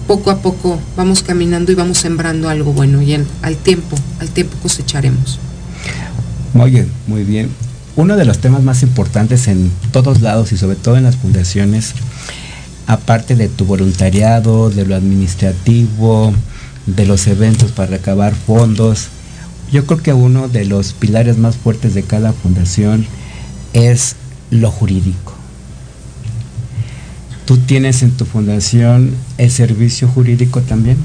[0.07, 4.57] poco a poco vamos caminando y vamos sembrando algo bueno y al tiempo, al tiempo
[4.63, 5.39] cosecharemos.
[6.55, 7.51] Muy bien, muy bien.
[7.97, 11.95] Uno de los temas más importantes en todos lados y sobre todo en las fundaciones,
[12.87, 16.33] aparte de tu voluntariado, de lo administrativo,
[16.87, 19.09] de los eventos para recabar fondos,
[19.73, 23.07] yo creo que uno de los pilares más fuertes de cada fundación
[23.73, 24.17] es
[24.51, 25.35] lo jurídico.
[27.45, 30.97] ¿Tú tienes en tu fundación el servicio jurídico también?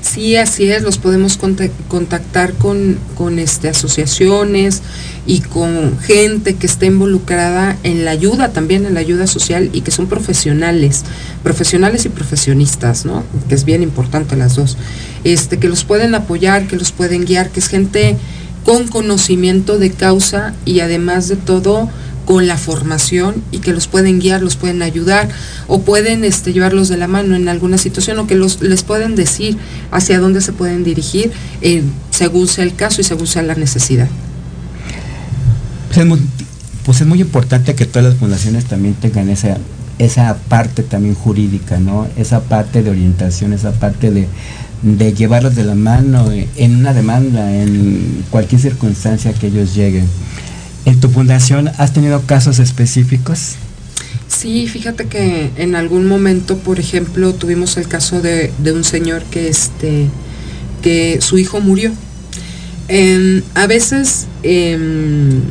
[0.00, 4.80] Sí, así es, los podemos conta- contactar con, con este, asociaciones
[5.26, 9.80] y con gente que esté involucrada en la ayuda también, en la ayuda social y
[9.82, 11.04] que son profesionales,
[11.42, 13.24] profesionales y profesionistas, ¿no?
[13.48, 14.78] Que es bien importante las dos.
[15.24, 18.16] Este, que los pueden apoyar, que los pueden guiar, que es gente
[18.68, 21.88] con conocimiento de causa y además de todo
[22.26, 25.30] con la formación y que los pueden guiar, los pueden ayudar
[25.68, 29.14] o pueden este, llevarlos de la mano en alguna situación o que los, les pueden
[29.14, 29.56] decir
[29.90, 34.06] hacia dónde se pueden dirigir eh, según sea el caso y según sea la necesidad.
[35.86, 36.20] Pues es, muy,
[36.84, 39.56] pues es muy importante que todas las fundaciones también tengan esa,
[39.98, 42.06] esa parte también jurídica, ¿no?
[42.18, 44.28] Esa parte de orientación, esa parte de,
[44.82, 50.06] de llevarlos de la mano en una demanda, en cualquier circunstancia que ellos lleguen.
[50.84, 53.56] ¿En tu fundación has tenido casos específicos?
[54.28, 59.22] Sí, fíjate que en algún momento, por ejemplo, tuvimos el caso de, de un señor
[59.24, 60.06] que este
[60.82, 61.92] que su hijo murió.
[63.54, 65.42] A veces em,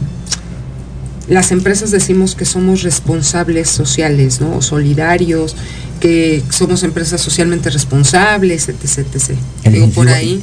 [1.30, 4.58] las empresas decimos que somos responsables sociales, ¿no?
[4.58, 5.56] O solidarios,
[6.00, 9.38] que somos empresas socialmente responsables, etc, etc.
[9.70, 10.42] Digo, por ahí,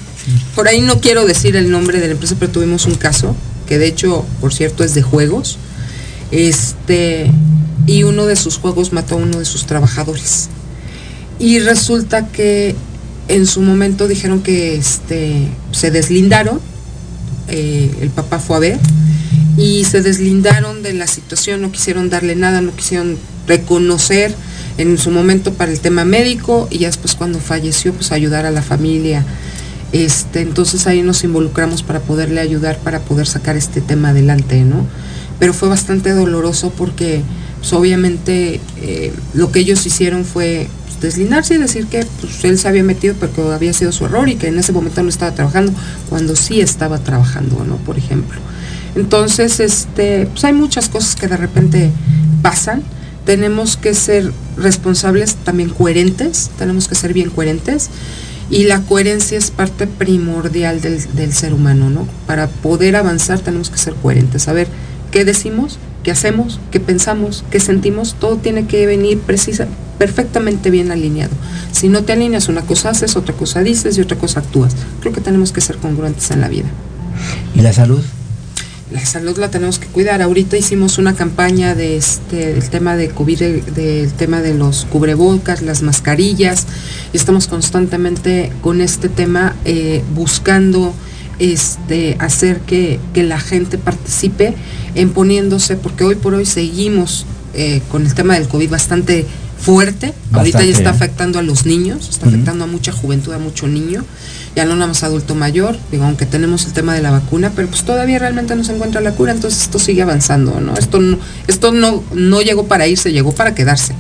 [0.54, 3.34] por ahí no quiero decir el nombre de la empresa, pero tuvimos un caso,
[3.66, 5.58] que de hecho, por cierto, es de juegos.
[6.30, 7.30] Este,
[7.86, 10.48] y uno de sus juegos mató a uno de sus trabajadores.
[11.38, 12.74] Y resulta que
[13.28, 16.60] en su momento dijeron que este, se deslindaron,
[17.48, 18.80] eh, el papá fue a ver,
[19.56, 24.34] y se deslindaron de la situación, no quisieron darle nada, no quisieron reconocer
[24.78, 28.50] en su momento para el tema médico y ya después cuando falleció pues ayudar a
[28.50, 29.24] la familia.
[29.92, 34.86] Este, entonces ahí nos involucramos para poderle ayudar para poder sacar este tema adelante, ¿no?
[35.38, 37.22] Pero fue bastante doloroso porque
[37.60, 42.58] pues, obviamente eh, lo que ellos hicieron fue pues, deslindarse y decir que pues, él
[42.58, 45.10] se había metido pero que había sido su error y que en ese momento no
[45.10, 45.72] estaba trabajando
[46.08, 47.76] cuando sí estaba trabajando, ¿no?
[47.76, 48.40] Por ejemplo.
[48.94, 51.90] Entonces, este, pues hay muchas cosas que de repente
[52.42, 52.82] pasan.
[53.24, 57.90] Tenemos que ser responsables, también coherentes, tenemos que ser bien coherentes.
[58.50, 62.06] Y la coherencia es parte primordial del, ser humano, ¿no?
[62.26, 64.68] Para poder avanzar tenemos que ser coherentes, saber
[65.10, 69.66] qué decimos, qué hacemos, qué pensamos, qué sentimos, todo tiene que venir precisa,
[69.98, 71.32] perfectamente bien alineado.
[71.72, 74.76] Si no te alineas, una cosa haces, otra cosa dices y otra cosa actúas.
[75.00, 76.68] Creo que tenemos que ser congruentes en la vida
[77.54, 78.02] ¿Y la salud?
[78.94, 80.22] La salud la tenemos que cuidar.
[80.22, 84.84] Ahorita hicimos una campaña de este del tema de COVID, de- del tema de los
[84.86, 86.66] cubrebocas, las mascarillas.
[87.12, 90.94] Y estamos constantemente con este tema eh, buscando
[91.40, 94.54] este hacer que, que la gente participe
[94.94, 99.26] en poniéndose, porque hoy por hoy seguimos eh, con el tema del COVID bastante
[99.64, 100.12] fuerte.
[100.32, 104.04] Ahorita ya está afectando a los niños, está afectando a mucha juventud, a mucho niño,
[104.54, 107.68] ya no nada más adulto mayor, digo, aunque tenemos el tema de la vacuna, pero
[107.68, 110.74] pues todavía realmente no se encuentra la cura, entonces esto sigue avanzando, ¿no?
[110.74, 113.94] Esto no, esto no, no llegó para irse, llegó para quedarse.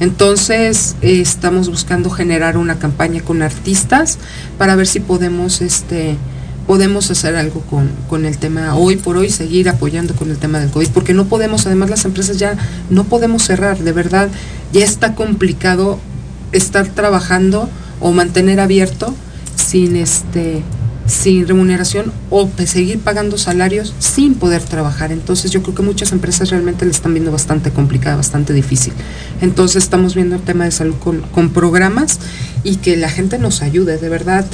[0.00, 4.18] Entonces eh, estamos buscando generar una campaña con artistas
[4.58, 6.16] para ver si podemos este
[6.66, 10.60] podemos hacer algo con, con, el tema hoy por hoy, seguir apoyando con el tema
[10.60, 12.56] del COVID, porque no podemos, además las empresas ya
[12.90, 14.28] no podemos cerrar, de verdad,
[14.72, 15.98] ya está complicado
[16.52, 17.68] estar trabajando
[18.00, 19.14] o mantener abierto
[19.56, 20.62] sin este
[21.06, 25.12] sin remuneración o seguir pagando salarios sin poder trabajar.
[25.12, 28.92] Entonces yo creo que muchas empresas realmente le están viendo bastante complicada, bastante difícil.
[29.40, 32.20] Entonces estamos viendo el tema de salud con, programas
[32.62, 34.46] y que la gente nos ayude, de verdad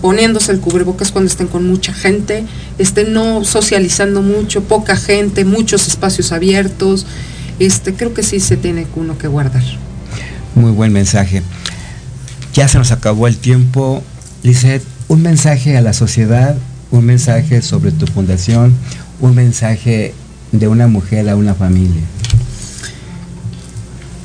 [0.00, 2.44] poniéndose el cubrebocas cuando estén con mucha gente,
[2.78, 7.06] estén no socializando mucho, poca gente, muchos espacios abiertos.
[7.58, 9.64] Este, creo que sí se tiene uno que guardar.
[10.54, 11.42] Muy buen mensaje.
[12.54, 14.02] Ya se nos acabó el tiempo.
[14.42, 16.56] Lizeth, un mensaje a la sociedad,
[16.90, 18.74] un mensaje sobre tu fundación,
[19.20, 20.14] un mensaje
[20.52, 22.02] de una mujer a una familia.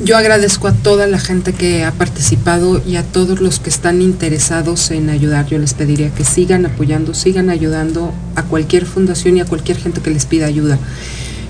[0.04, 4.02] Yo agradezco a toda la gente que ha participado y a todos los que están
[4.02, 5.48] interesados en ayudar.
[5.48, 10.02] Yo les pediría que sigan apoyando, sigan ayudando a cualquier fundación y a cualquier gente
[10.02, 10.78] que les pida ayuda.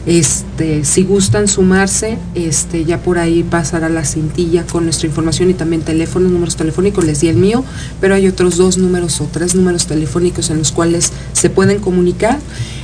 [0.06, 5.56] Este, si gustan sumarse, este, ya por ahí pasará la cintilla con nuestra información y
[5.56, 7.66] también teléfonos, números telefónicos, les di el mío,
[8.00, 12.38] pero hay otros dos números o tres números telefónicos en los cuales se pueden comunicar.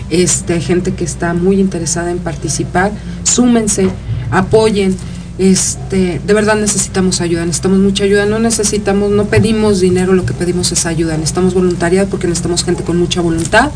[0.09, 2.91] Este, gente que está muy interesada en participar,
[3.21, 3.87] súmense,
[4.31, 4.97] apoyen.
[5.39, 10.33] Este, de verdad necesitamos ayuda, necesitamos mucha ayuda, no necesitamos, no pedimos dinero, lo que
[10.33, 13.71] pedimos es ayuda, necesitamos voluntariedad porque necesitamos gente con mucha voluntad,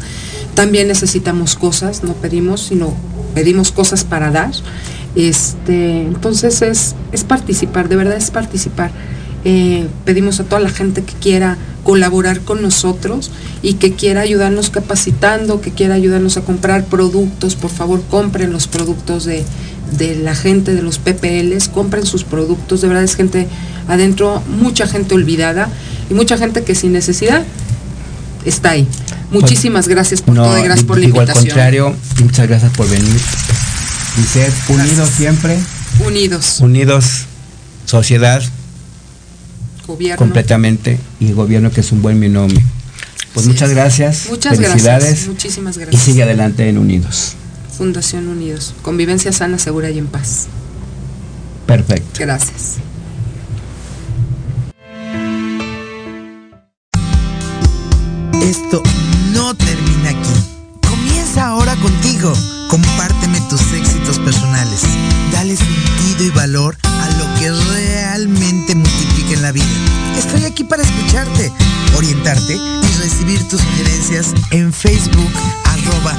[0.55, 2.93] también necesitamos cosas, no pedimos, sino
[3.33, 4.51] pedimos cosas para dar.
[5.15, 8.91] Este, entonces es, es participar, de verdad es participar.
[9.45, 14.69] Eh, pedimos a toda la gente que quiera colaborar con nosotros y que quiera ayudarnos
[14.69, 19.43] capacitando, que quiera ayudarnos a comprar productos, por favor compren los productos de,
[19.97, 23.47] de la gente, de los PPLs, compren sus productos, de verdad es gente
[23.87, 25.69] adentro, mucha gente olvidada
[26.09, 27.43] y mucha gente que sin necesidad
[28.45, 28.87] está ahí.
[29.31, 31.37] Muchísimas gracias por todo y gracias por la invitación.
[31.37, 33.19] al contrario, muchas gracias por venir.
[34.19, 35.57] Y ser unidos siempre.
[36.05, 36.59] Unidos.
[36.59, 37.25] Unidos,
[37.85, 38.43] sociedad.
[39.87, 40.17] Gobierno.
[40.17, 40.99] Completamente.
[41.19, 42.61] Y gobierno que es un buen binomio.
[43.33, 44.27] Pues muchas gracias.
[44.29, 45.05] Muchas Felicidades.
[45.05, 45.27] gracias.
[45.27, 46.01] Muchísimas gracias.
[46.01, 47.35] Y sigue adelante en Unidos.
[47.77, 48.73] Fundación Unidos.
[48.81, 50.47] Convivencia sana, segura y en paz.
[51.65, 52.19] Perfecto.
[52.19, 52.77] Gracias.
[58.41, 58.83] Esto
[59.33, 60.87] no termina aquí.
[60.87, 62.33] Comienza ahora contigo.
[62.69, 64.81] Compárteme tus éxitos personales.
[65.31, 69.65] Dale sentido y valor a lo que realmente multiplica en la vida.
[70.17, 71.51] Estoy aquí para escucharte,
[71.95, 75.31] orientarte y recibir tus sugerencias en Facebook
[75.85, 76.15] arroba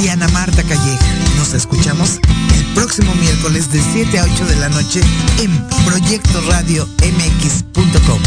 [0.00, 1.06] Diana Marta Calleja.
[1.36, 2.20] Nos escuchamos
[2.54, 5.00] el próximo miércoles de 7 a 8 de la noche
[5.40, 8.20] en Proyecto Radio MX.com.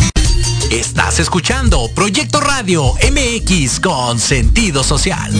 [0.71, 5.31] Estás escuchando Proyecto Radio MX con sentido social.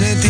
[0.00, 0.29] Pero